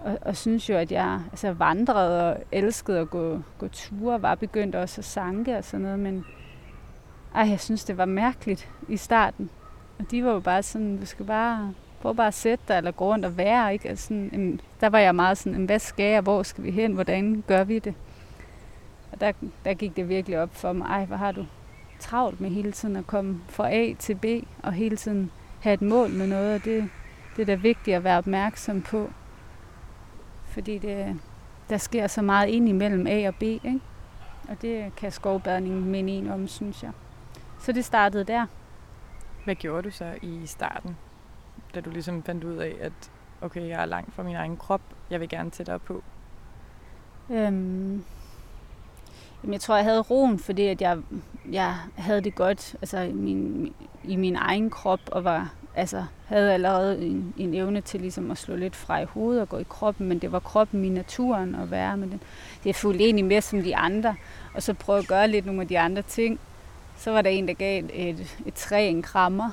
Og, 0.00 0.18
og 0.22 0.36
synes 0.36 0.70
jo, 0.70 0.76
at 0.76 0.92
jeg 0.92 1.20
altså, 1.30 1.52
vandrede 1.52 2.32
og 2.32 2.42
elskede 2.52 2.98
at 2.98 3.10
gå, 3.10 3.40
gå 3.58 3.68
ture, 3.68 4.22
var 4.22 4.34
begyndt 4.34 4.74
også 4.74 5.00
at 5.00 5.04
sanke 5.04 5.56
og 5.56 5.64
sådan 5.64 5.84
noget, 5.84 5.98
men 5.98 6.24
ej, 7.34 7.48
jeg 7.50 7.60
synes, 7.60 7.84
det 7.84 7.96
var 7.96 8.04
mærkeligt 8.04 8.68
i 8.88 8.96
starten. 8.96 9.50
Og 9.98 10.10
de 10.10 10.24
var 10.24 10.32
jo 10.32 10.40
bare 10.40 10.62
sådan, 10.62 11.00
du 11.00 11.06
skal 11.06 11.26
bare 11.26 11.74
prøve 12.00 12.14
bare 12.14 12.26
at 12.26 12.34
sætte 12.34 12.64
dig, 12.68 12.76
eller 12.76 12.90
gå 12.90 13.04
rundt 13.04 13.24
og 13.24 13.36
være, 13.36 13.72
ikke? 13.72 13.88
Altså 13.88 14.06
sådan, 14.06 14.30
jamen, 14.32 14.60
der 14.80 14.88
var 14.88 14.98
jeg 14.98 15.14
meget 15.14 15.38
sådan, 15.38 15.64
hvad 15.64 15.78
skal 15.78 16.06
jeg, 16.06 16.20
hvor 16.20 16.42
skal 16.42 16.64
vi 16.64 16.70
hen, 16.70 16.92
hvordan 16.92 17.44
gør 17.46 17.64
vi 17.64 17.78
det? 17.78 17.94
Og 19.12 19.20
der, 19.20 19.32
der 19.64 19.74
gik 19.74 19.96
det 19.96 20.08
virkelig 20.08 20.40
op 20.40 20.54
for 20.54 20.72
mig, 20.72 20.86
ej, 20.86 21.04
hvor 21.04 21.16
har 21.16 21.32
du 21.32 21.46
travlt 21.98 22.40
med 22.40 22.50
hele 22.50 22.72
tiden 22.72 22.96
at 22.96 23.06
komme 23.06 23.40
fra 23.48 23.72
A 23.74 23.94
til 23.98 24.14
B, 24.14 24.24
og 24.62 24.72
hele 24.72 24.96
tiden 24.96 25.30
have 25.60 25.74
et 25.74 25.82
mål 25.82 26.10
med 26.10 26.26
noget, 26.26 26.54
og 26.54 26.64
det, 26.64 26.90
det 27.36 27.42
er 27.42 27.46
da 27.46 27.54
vigtigt 27.54 27.96
at 27.96 28.04
være 28.04 28.18
opmærksom 28.18 28.82
på. 28.82 29.10
Fordi 30.44 30.78
det, 30.78 31.20
der 31.70 31.76
sker 31.76 32.06
så 32.06 32.22
meget 32.22 32.48
ind 32.48 32.68
imellem 32.68 33.06
A 33.06 33.28
og 33.28 33.34
B, 33.34 33.42
ikke? 33.42 33.80
Og 34.48 34.62
det 34.62 34.96
kan 34.96 35.12
skovbadningen 35.12 35.84
minde 35.84 36.12
en 36.12 36.30
om, 36.30 36.48
synes 36.48 36.82
jeg. 36.82 36.90
Så 37.60 37.72
det 37.72 37.84
startede 37.84 38.24
der. 38.24 38.46
Hvad 39.46 39.54
gjorde 39.54 39.82
du 39.82 39.90
så 39.90 40.14
i 40.22 40.46
starten, 40.46 40.96
da 41.74 41.80
du 41.80 41.90
ligesom 41.90 42.22
fandt 42.22 42.44
ud 42.44 42.56
af, 42.56 42.74
at 42.80 42.92
okay, 43.40 43.68
jeg 43.68 43.82
er 43.82 43.86
langt 43.86 44.14
fra 44.14 44.22
min 44.22 44.36
egen 44.36 44.56
krop, 44.56 44.80
jeg 45.10 45.20
vil 45.20 45.28
gerne 45.28 45.50
tættere 45.50 45.78
på? 45.78 46.02
Øhm, 47.30 48.04
jamen, 49.42 49.52
jeg 49.52 49.60
tror, 49.60 49.76
jeg 49.76 49.84
havde 49.84 50.00
roen, 50.00 50.38
fordi 50.38 50.66
at 50.66 50.80
jeg, 50.80 50.98
jeg 51.50 51.74
havde 51.96 52.20
det 52.20 52.34
godt 52.34 52.76
altså, 52.80 52.98
i, 52.98 53.12
min, 53.12 53.74
i 54.04 54.16
min 54.16 54.36
egen 54.36 54.70
krop, 54.70 55.00
og 55.12 55.24
var, 55.24 55.54
altså, 55.74 56.04
havde 56.26 56.54
allerede 56.54 57.06
en, 57.06 57.34
en 57.36 57.54
evne 57.54 57.80
til 57.80 58.00
ligesom 58.00 58.30
at 58.30 58.38
slå 58.38 58.56
lidt 58.56 58.76
fra 58.76 59.00
i 59.00 59.04
hovedet 59.04 59.42
og 59.42 59.48
gå 59.48 59.58
i 59.58 59.66
kroppen, 59.68 60.08
men 60.08 60.18
det 60.18 60.32
var 60.32 60.40
kroppen 60.40 60.84
i 60.84 60.88
naturen 60.88 61.54
at 61.54 61.70
være 61.70 61.96
med 61.96 62.08
den. 62.08 62.22
Det 62.64 62.70
er 62.70 62.74
fuldt 62.74 63.00
egentlig 63.00 63.24
med 63.24 63.40
som 63.40 63.62
de 63.62 63.76
andre, 63.76 64.16
og 64.54 64.62
så 64.62 64.74
prøve 64.74 64.98
at 64.98 65.08
gøre 65.08 65.28
lidt 65.28 65.46
nogle 65.46 65.60
af 65.60 65.68
de 65.68 65.78
andre 65.78 66.02
ting. 66.02 66.40
Så 66.96 67.10
var 67.10 67.22
der 67.22 67.30
en, 67.30 67.48
der 67.48 67.54
gav 67.54 67.84
et, 67.84 67.90
et, 68.08 68.38
et 68.46 68.54
træ 68.54 68.88
en 68.88 69.02
krammer, 69.02 69.50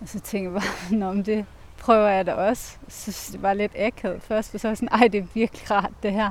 og 0.00 0.08
så 0.08 0.20
tænkte 0.20 0.52
jeg 0.52 0.62
bare, 1.00 1.08
om 1.08 1.24
det 1.24 1.46
prøver 1.78 2.08
jeg 2.08 2.26
da 2.26 2.34
også. 2.34 2.76
Så 2.88 3.30
det 3.32 3.42
var 3.42 3.52
lidt 3.52 3.72
akavet 3.78 4.22
først, 4.22 4.50
for 4.50 4.58
så 4.58 4.68
var 4.68 4.70
jeg 4.70 4.76
sådan, 4.76 5.00
ej, 5.00 5.08
det 5.08 5.18
er 5.18 5.26
virkelig 5.34 5.70
rart 5.70 5.92
det 6.02 6.12
her. 6.12 6.30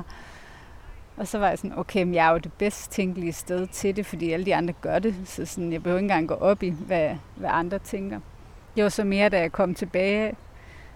Og 1.16 1.28
så 1.28 1.38
var 1.38 1.48
jeg 1.48 1.58
sådan, 1.58 1.78
okay, 1.78 2.02
men 2.02 2.14
jeg 2.14 2.26
er 2.26 2.30
jo 2.30 2.38
det 2.38 2.52
bedst 2.52 2.90
tænkelige 2.90 3.32
sted 3.32 3.66
til 3.66 3.96
det, 3.96 4.06
fordi 4.06 4.32
alle 4.32 4.46
de 4.46 4.54
andre 4.54 4.74
gør 4.80 4.98
det. 4.98 5.14
Så 5.24 5.46
sådan, 5.46 5.72
jeg 5.72 5.82
behøver 5.82 5.98
ikke 5.98 6.04
engang 6.04 6.28
gå 6.28 6.34
op 6.34 6.62
i, 6.62 6.70
hvad, 6.70 7.16
hvad 7.36 7.50
andre 7.52 7.78
tænker. 7.78 8.20
Jo, 8.76 8.82
var 8.82 8.88
så 8.88 9.04
mere, 9.04 9.28
da 9.28 9.40
jeg 9.40 9.52
kom 9.52 9.74
tilbage, 9.74 10.34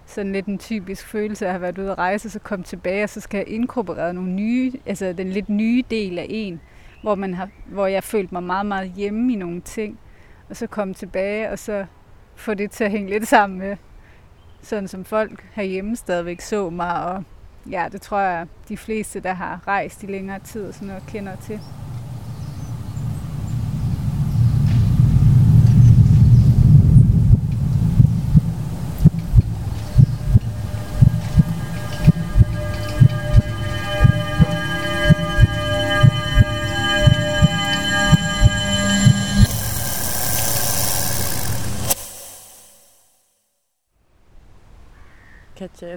sådan 0.05 0.31
lidt 0.31 0.45
en 0.45 0.57
typisk 0.57 1.07
følelse 1.07 1.45
af 1.45 1.49
at 1.49 1.53
have 1.53 1.61
været 1.61 1.77
ude 1.77 1.91
at 1.91 1.97
rejse, 1.97 2.29
så 2.29 2.39
kom 2.39 2.63
tilbage, 2.63 3.03
og 3.03 3.09
så 3.09 3.19
skal 3.19 3.37
jeg 3.37 3.47
inkorporere 3.47 4.13
nogle 4.13 4.29
nye, 4.29 4.73
altså 4.85 5.13
den 5.13 5.29
lidt 5.29 5.49
nye 5.49 5.83
del 5.91 6.19
af 6.19 6.25
en, 6.29 6.61
hvor, 7.01 7.15
man 7.15 7.33
har, 7.33 7.49
hvor 7.65 7.87
jeg 7.87 8.03
følte 8.03 8.33
mig 8.33 8.43
meget, 8.43 8.65
meget 8.65 8.91
hjemme 8.91 9.33
i 9.33 9.35
nogle 9.35 9.61
ting. 9.61 9.99
Og 10.49 10.55
så 10.55 10.67
komme 10.67 10.93
tilbage, 10.93 11.49
og 11.49 11.59
så 11.59 11.85
få 12.35 12.53
det 12.53 12.71
til 12.71 12.83
at 12.83 12.91
hænge 12.91 13.09
lidt 13.09 13.27
sammen 13.27 13.59
med, 13.59 13.77
sådan 14.61 14.87
som 14.87 15.05
folk 15.05 15.47
herhjemme 15.53 15.95
stadigvæk 15.95 16.41
så 16.41 16.69
mig, 16.69 17.05
og 17.05 17.23
ja, 17.69 17.87
det 17.91 18.01
tror 18.01 18.19
jeg, 18.19 18.47
de 18.69 18.77
fleste, 18.77 19.19
der 19.19 19.33
har 19.33 19.67
rejst 19.67 20.03
i 20.03 20.05
længere 20.05 20.39
tid 20.39 20.67
og 20.67 20.73
sådan 20.73 20.87
noget, 20.87 21.03
kender 21.07 21.35
til. 21.35 21.59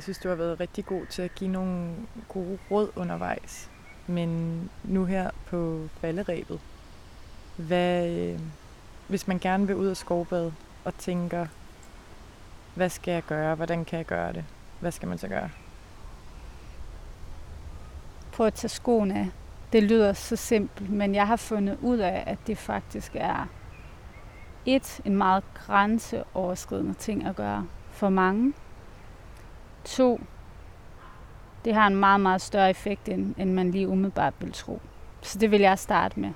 Jeg 0.02 0.04
synes, 0.04 0.18
du 0.18 0.28
har 0.28 0.36
været 0.36 0.60
rigtig 0.60 0.86
god 0.86 1.06
til 1.06 1.22
at 1.22 1.34
give 1.34 1.50
nogle 1.50 1.94
gode 2.28 2.58
råd 2.70 2.90
undervejs. 2.96 3.70
Men 4.06 4.70
nu 4.84 5.04
her 5.04 5.30
på 5.46 5.88
falderæbet, 6.00 6.60
hvad, 7.56 8.10
øh, 8.10 8.40
hvis 9.08 9.28
man 9.28 9.38
gerne 9.38 9.66
vil 9.66 9.76
ud 9.76 9.86
af 9.86 9.96
skovbad 9.96 10.52
og 10.84 10.98
tænker, 10.98 11.46
hvad 12.74 12.88
skal 12.88 13.12
jeg 13.12 13.22
gøre, 13.22 13.54
hvordan 13.54 13.84
kan 13.84 13.96
jeg 13.98 14.06
gøre 14.06 14.32
det, 14.32 14.44
hvad 14.80 14.92
skal 14.92 15.08
man 15.08 15.18
så 15.18 15.28
gøre? 15.28 15.50
Prøv 18.32 18.46
at 18.46 18.54
tage 18.54 18.68
skoene 18.68 19.18
af. 19.18 19.28
det 19.72 19.82
lyder 19.82 20.12
så 20.12 20.36
simpelt, 20.36 20.90
men 20.90 21.14
jeg 21.14 21.26
har 21.26 21.36
fundet 21.36 21.78
ud 21.82 21.98
af, 21.98 22.24
at 22.26 22.38
det 22.46 22.58
faktisk 22.58 23.12
er 23.14 23.46
et, 24.66 25.00
en 25.04 25.16
meget 25.16 25.44
grænseoverskridende 25.54 26.94
ting 26.94 27.26
at 27.26 27.36
gøre 27.36 27.66
for 27.90 28.08
mange. 28.08 28.52
To, 29.84 30.20
det 31.64 31.74
har 31.74 31.86
en 31.86 31.96
meget, 31.96 32.20
meget 32.20 32.40
større 32.40 32.70
effekt, 32.70 33.08
end, 33.08 33.34
end 33.38 33.52
man 33.52 33.70
lige 33.70 33.88
umiddelbart 33.88 34.34
vil 34.40 34.52
tro. 34.52 34.80
Så 35.22 35.38
det 35.38 35.50
vil 35.50 35.60
jeg 35.60 35.78
starte 35.78 36.20
med. 36.20 36.30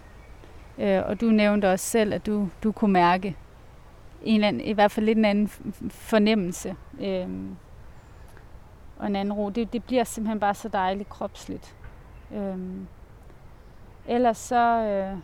Øh, 0.79 1.03
og 1.07 1.21
du 1.21 1.27
nævnte 1.27 1.73
også 1.73 1.87
selv, 1.87 2.15
at 2.15 2.27
du, 2.27 2.49
du 2.63 2.73
kunne 2.73 2.93
mærke 2.93 3.37
en 4.23 4.35
eller 4.35 4.49
anden, 4.49 4.63
i 4.63 4.73
hvert 4.73 4.91
fald 4.91 5.07
lidt 5.07 5.19
en 5.19 5.25
anden 5.25 5.49
fornemmelse. 5.91 6.77
Øh, 7.01 7.29
og 8.99 9.07
en 9.07 9.17
anden 9.17 9.33
ro. 9.33 9.51
Det, 9.51 9.73
det 9.73 9.85
bliver 9.85 10.05
simpelthen 10.05 10.41
bare 10.41 10.55
så 10.55 10.69
dejligt 10.69 11.09
kropsligt. 11.09 11.77
Øh, 12.35 12.59
ellers 14.07 14.39
så, 14.39 14.81
øh, 14.81 15.19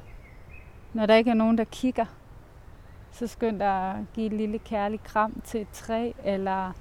når 0.92 1.06
der 1.06 1.14
ikke 1.14 1.30
er 1.30 1.34
nogen, 1.34 1.58
der 1.58 1.64
kigger, 1.64 2.04
så 3.10 3.26
skynd 3.26 3.58
dig 3.58 3.90
at 3.90 3.96
give 4.14 4.26
et 4.26 4.32
lille 4.32 4.58
kærligt 4.58 5.04
kram 5.04 5.40
til 5.44 5.60
et 5.60 5.68
træ, 5.72 6.12
eller 6.24 6.72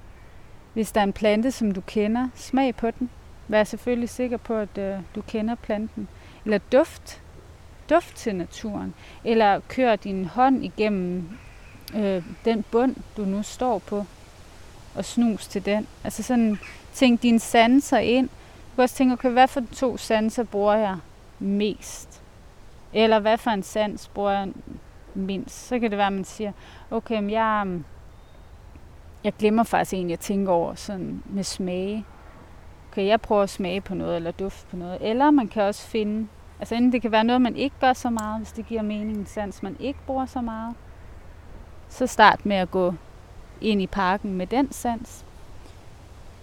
hvis 0.72 0.92
der 0.92 1.00
er 1.00 1.04
en 1.04 1.12
plante, 1.12 1.50
som 1.50 1.72
du 1.72 1.80
kender, 1.80 2.28
smag 2.34 2.76
på 2.76 2.90
den. 2.90 3.10
Vær 3.48 3.64
selvfølgelig 3.64 4.08
sikker 4.08 4.36
på, 4.36 4.54
at 4.54 4.78
øh, 4.78 4.98
du 5.14 5.22
kender 5.22 5.54
planten. 5.54 6.08
Eller 6.44 6.58
duft. 6.72 7.22
Duft 7.90 8.16
til 8.16 8.36
naturen. 8.36 8.94
Eller 9.24 9.60
kør 9.68 9.96
din 9.96 10.24
hånd 10.24 10.64
igennem 10.64 11.28
øh, 11.94 12.22
den 12.44 12.64
bund, 12.70 12.96
du 13.16 13.24
nu 13.24 13.42
står 13.42 13.78
på, 13.78 14.04
og 14.94 15.04
snus 15.04 15.46
til 15.46 15.64
den. 15.64 15.86
Altså 16.04 16.22
sådan, 16.22 16.58
tænk 16.92 17.22
dine 17.22 17.40
sanser 17.40 17.98
ind. 17.98 18.28
Du 18.28 18.74
kan 18.74 18.82
også 18.82 18.94
tænke, 18.94 19.12
okay, 19.12 19.30
hvad 19.30 19.48
for 19.48 19.62
to 19.72 19.96
sanser 19.96 20.44
bruger 20.44 20.74
jeg 20.74 20.96
mest? 21.38 22.22
Eller 22.92 23.18
hvad 23.18 23.38
for 23.38 23.50
en 23.50 23.62
sans 23.62 24.08
bruger 24.08 24.30
jeg 24.30 24.48
mindst? 25.14 25.66
Så 25.66 25.78
kan 25.78 25.90
det 25.90 25.98
være, 25.98 26.06
at 26.06 26.12
man 26.12 26.24
siger, 26.24 26.52
okay, 26.90 27.20
men 27.20 27.30
jeg, 27.30 27.66
jeg 29.24 29.32
glemmer 29.38 29.62
faktisk 29.62 29.92
egentlig 29.92 30.12
at 30.12 30.20
tænke 30.20 30.50
over 30.50 30.74
sådan 30.74 31.22
med 31.26 31.44
smage. 31.44 32.04
Okay, 32.90 33.06
jeg 33.06 33.20
prøver 33.20 33.42
at 33.42 33.50
smage 33.50 33.80
på 33.80 33.94
noget, 33.94 34.16
eller 34.16 34.30
dufte 34.30 34.66
på 34.70 34.76
noget. 34.76 34.98
Eller 35.00 35.30
man 35.30 35.48
kan 35.48 35.62
også 35.62 35.86
finde, 35.86 36.28
altså 36.60 36.74
enten 36.74 36.92
det 36.92 37.02
kan 37.02 37.12
være 37.12 37.24
noget, 37.24 37.42
man 37.42 37.56
ikke 37.56 37.76
gør 37.80 37.92
så 37.92 38.10
meget, 38.10 38.38
hvis 38.38 38.52
det 38.52 38.66
giver 38.66 38.82
mening, 38.82 39.16
en 39.16 39.26
sans, 39.26 39.62
man 39.62 39.76
ikke 39.80 39.98
bruger 40.06 40.26
så 40.26 40.40
meget. 40.40 40.74
Så 41.88 42.06
start 42.06 42.46
med 42.46 42.56
at 42.56 42.70
gå 42.70 42.94
ind 43.60 43.82
i 43.82 43.86
parken 43.86 44.34
med 44.34 44.46
den 44.46 44.72
sans. 44.72 45.24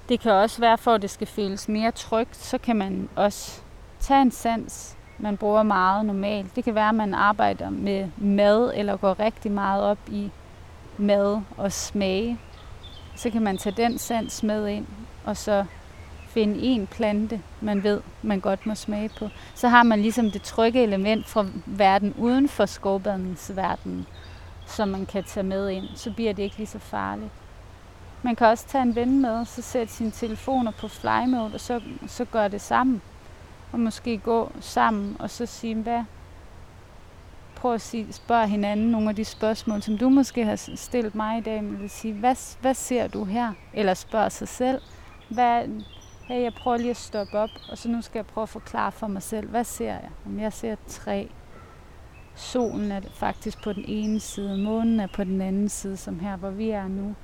Det 0.10 0.20
kan 0.20 0.32
også 0.32 0.60
være, 0.60 0.78
for 0.78 0.94
at 0.94 1.02
det 1.02 1.10
skal 1.10 1.28
føles 1.28 1.70
mere 1.70 1.92
trygt, 1.92 2.36
så 2.36 2.58
kan 2.58 2.76
man 2.76 3.10
også 3.16 3.62
tage 4.00 4.22
en 4.22 4.32
sans, 4.32 4.98
man 5.18 5.38
bruger 5.38 5.64
meget 5.64 6.06
normalt. 6.06 6.56
Det 6.56 6.64
kan 6.64 6.76
være, 6.76 6.90
at 6.90 6.96
man 6.96 7.14
arbejder 7.14 7.70
med 7.70 8.10
mad, 8.18 8.72
eller 8.76 8.98
går 8.98 9.20
rigtig 9.20 9.52
meget 9.52 9.84
op 9.84 9.98
i 10.08 10.32
mad 10.98 11.42
og 11.58 11.72
smage 11.72 12.40
så 13.20 13.30
kan 13.30 13.42
man 13.42 13.58
tage 13.58 13.76
den 13.78 13.98
sans 13.98 14.44
med 14.44 14.68
ind, 14.68 14.86
og 15.26 15.38
så 15.38 15.66
finde 16.28 16.60
en 16.62 16.88
plante, 16.88 17.42
man 17.62 17.84
ved, 17.84 18.02
man 18.22 18.40
godt 18.40 18.66
må 18.66 18.76
smage 18.76 19.10
på. 19.20 19.30
Så 19.56 19.68
har 19.68 19.84
man 19.84 20.02
ligesom 20.02 20.32
det 20.32 20.42
trygge 20.42 20.84
element 20.84 21.28
fra 21.28 21.46
verden 21.66 22.14
uden 22.18 22.50
for 22.50 22.66
verden 23.54 24.06
som 24.66 24.90
man 24.90 25.06
kan 25.06 25.24
tage 25.24 25.44
med 25.44 25.70
ind. 25.70 25.86
Så 25.96 26.12
bliver 26.12 26.34
det 26.34 26.44
ikke 26.44 26.58
lige 26.58 26.68
så 26.68 26.80
farligt. 26.80 27.32
Man 28.24 28.36
kan 28.36 28.48
også 28.48 28.68
tage 28.68 28.82
en 28.82 28.96
ven 28.96 29.22
med, 29.22 29.46
så 29.46 29.62
sætte 29.62 29.94
sine 29.94 30.12
telefoner 30.12 30.72
på 30.72 30.88
fly 30.88 31.26
mode, 31.28 31.54
og 31.54 31.60
så, 31.60 31.82
så 32.08 32.26
gør 32.26 32.48
det 32.48 32.62
sammen. 32.62 33.02
Og 33.72 33.80
måske 33.80 34.18
gå 34.18 34.52
sammen, 34.60 35.16
og 35.20 35.30
så 35.30 35.46
sige, 35.46 35.76
hvad, 35.76 36.04
prøve 37.60 37.74
at 37.74 37.82
sige, 37.82 38.14
spørge 38.14 38.48
hinanden 38.48 38.88
nogle 38.88 39.10
af 39.10 39.16
de 39.16 39.26
spørgsmål, 39.26 39.82
som 39.82 39.98
du 39.98 40.10
måske 40.10 40.46
har 40.46 40.76
stillet 40.76 41.16
mig 41.16 41.38
i 41.38 41.42
dag, 41.42 41.64
men 41.64 41.80
vil 41.80 41.90
sige, 41.90 42.14
hvad, 42.14 42.36
hvad 42.62 42.74
ser 42.74 43.08
du 43.08 43.24
her? 43.24 43.54
Eller 43.74 43.94
spørge 43.94 44.30
sig 44.30 44.48
selv, 44.48 44.82
hvad, 45.30 45.64
hey, 46.28 46.42
jeg 46.42 46.54
prøver 46.54 46.78
lige 46.78 46.90
at 46.90 46.98
stoppe 46.98 47.38
op, 47.38 47.50
og 47.72 47.78
så 47.78 47.90
nu 47.90 48.02
skal 48.02 48.20
jeg 48.20 48.26
prøve 48.26 48.44
at 48.44 48.50
forklare 48.50 48.92
for 48.92 49.08
mig 49.08 49.24
selv, 49.24 49.50
hvad 49.50 49.64
ser 49.64 49.86
jeg? 49.86 50.10
Om 50.26 50.40
jeg 50.40 50.54
ser 50.54 50.74
et 50.74 50.80
træ, 50.88 51.26
solen 52.36 52.92
er 52.92 53.02
faktisk 53.14 53.64
på 53.64 53.74
den 53.74 53.84
ene 53.88 54.20
side, 54.20 54.58
månen 54.58 55.00
er 55.00 55.08
på 55.08 55.24
den 55.24 55.42
anden 55.42 55.70
side, 55.70 55.98
som 55.98 56.20
her, 56.20 56.38
hvor 56.38 56.50
vi 56.50 56.70
er 56.70 56.88
nu. 56.88 57.16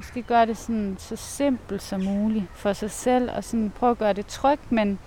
skal 0.00 0.22
gøre 0.22 0.46
det 0.46 0.56
sådan 0.56 0.96
så 0.98 1.16
simpelt 1.16 1.82
som 1.82 2.00
muligt 2.00 2.44
for 2.54 2.72
sig 2.72 2.90
selv, 2.90 3.30
og 3.36 3.44
sådan 3.44 3.70
prøve 3.70 3.90
at 3.90 3.98
gøre 3.98 4.12
det 4.12 4.26
trygt, 4.26 4.72
men 4.72 4.98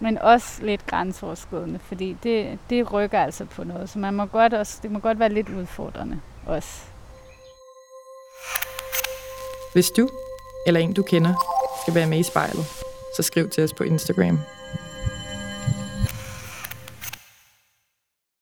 men 0.00 0.18
også 0.18 0.62
lidt 0.62 0.86
grænseoverskridende, 0.86 1.78
fordi 1.78 2.16
det, 2.22 2.58
det 2.70 2.92
rykker 2.92 3.20
altså 3.20 3.44
på 3.44 3.64
noget, 3.64 3.90
så 3.90 3.98
man 3.98 4.14
må 4.14 4.26
godt 4.26 4.54
også, 4.54 4.78
det 4.82 4.90
må 4.90 4.98
godt 4.98 5.18
være 5.18 5.28
lidt 5.28 5.48
udfordrende 5.48 6.20
også. 6.46 6.82
Hvis 9.72 9.90
du 9.90 10.08
eller 10.66 10.80
en 10.80 10.92
du 10.92 11.02
kender 11.02 11.34
skal 11.82 11.94
være 11.94 12.06
med 12.06 12.18
i 12.18 12.22
spejlet, 12.22 12.66
så 13.16 13.22
skriv 13.22 13.48
til 13.50 13.64
os 13.64 13.72
på 13.72 13.84
Instagram 13.84 14.38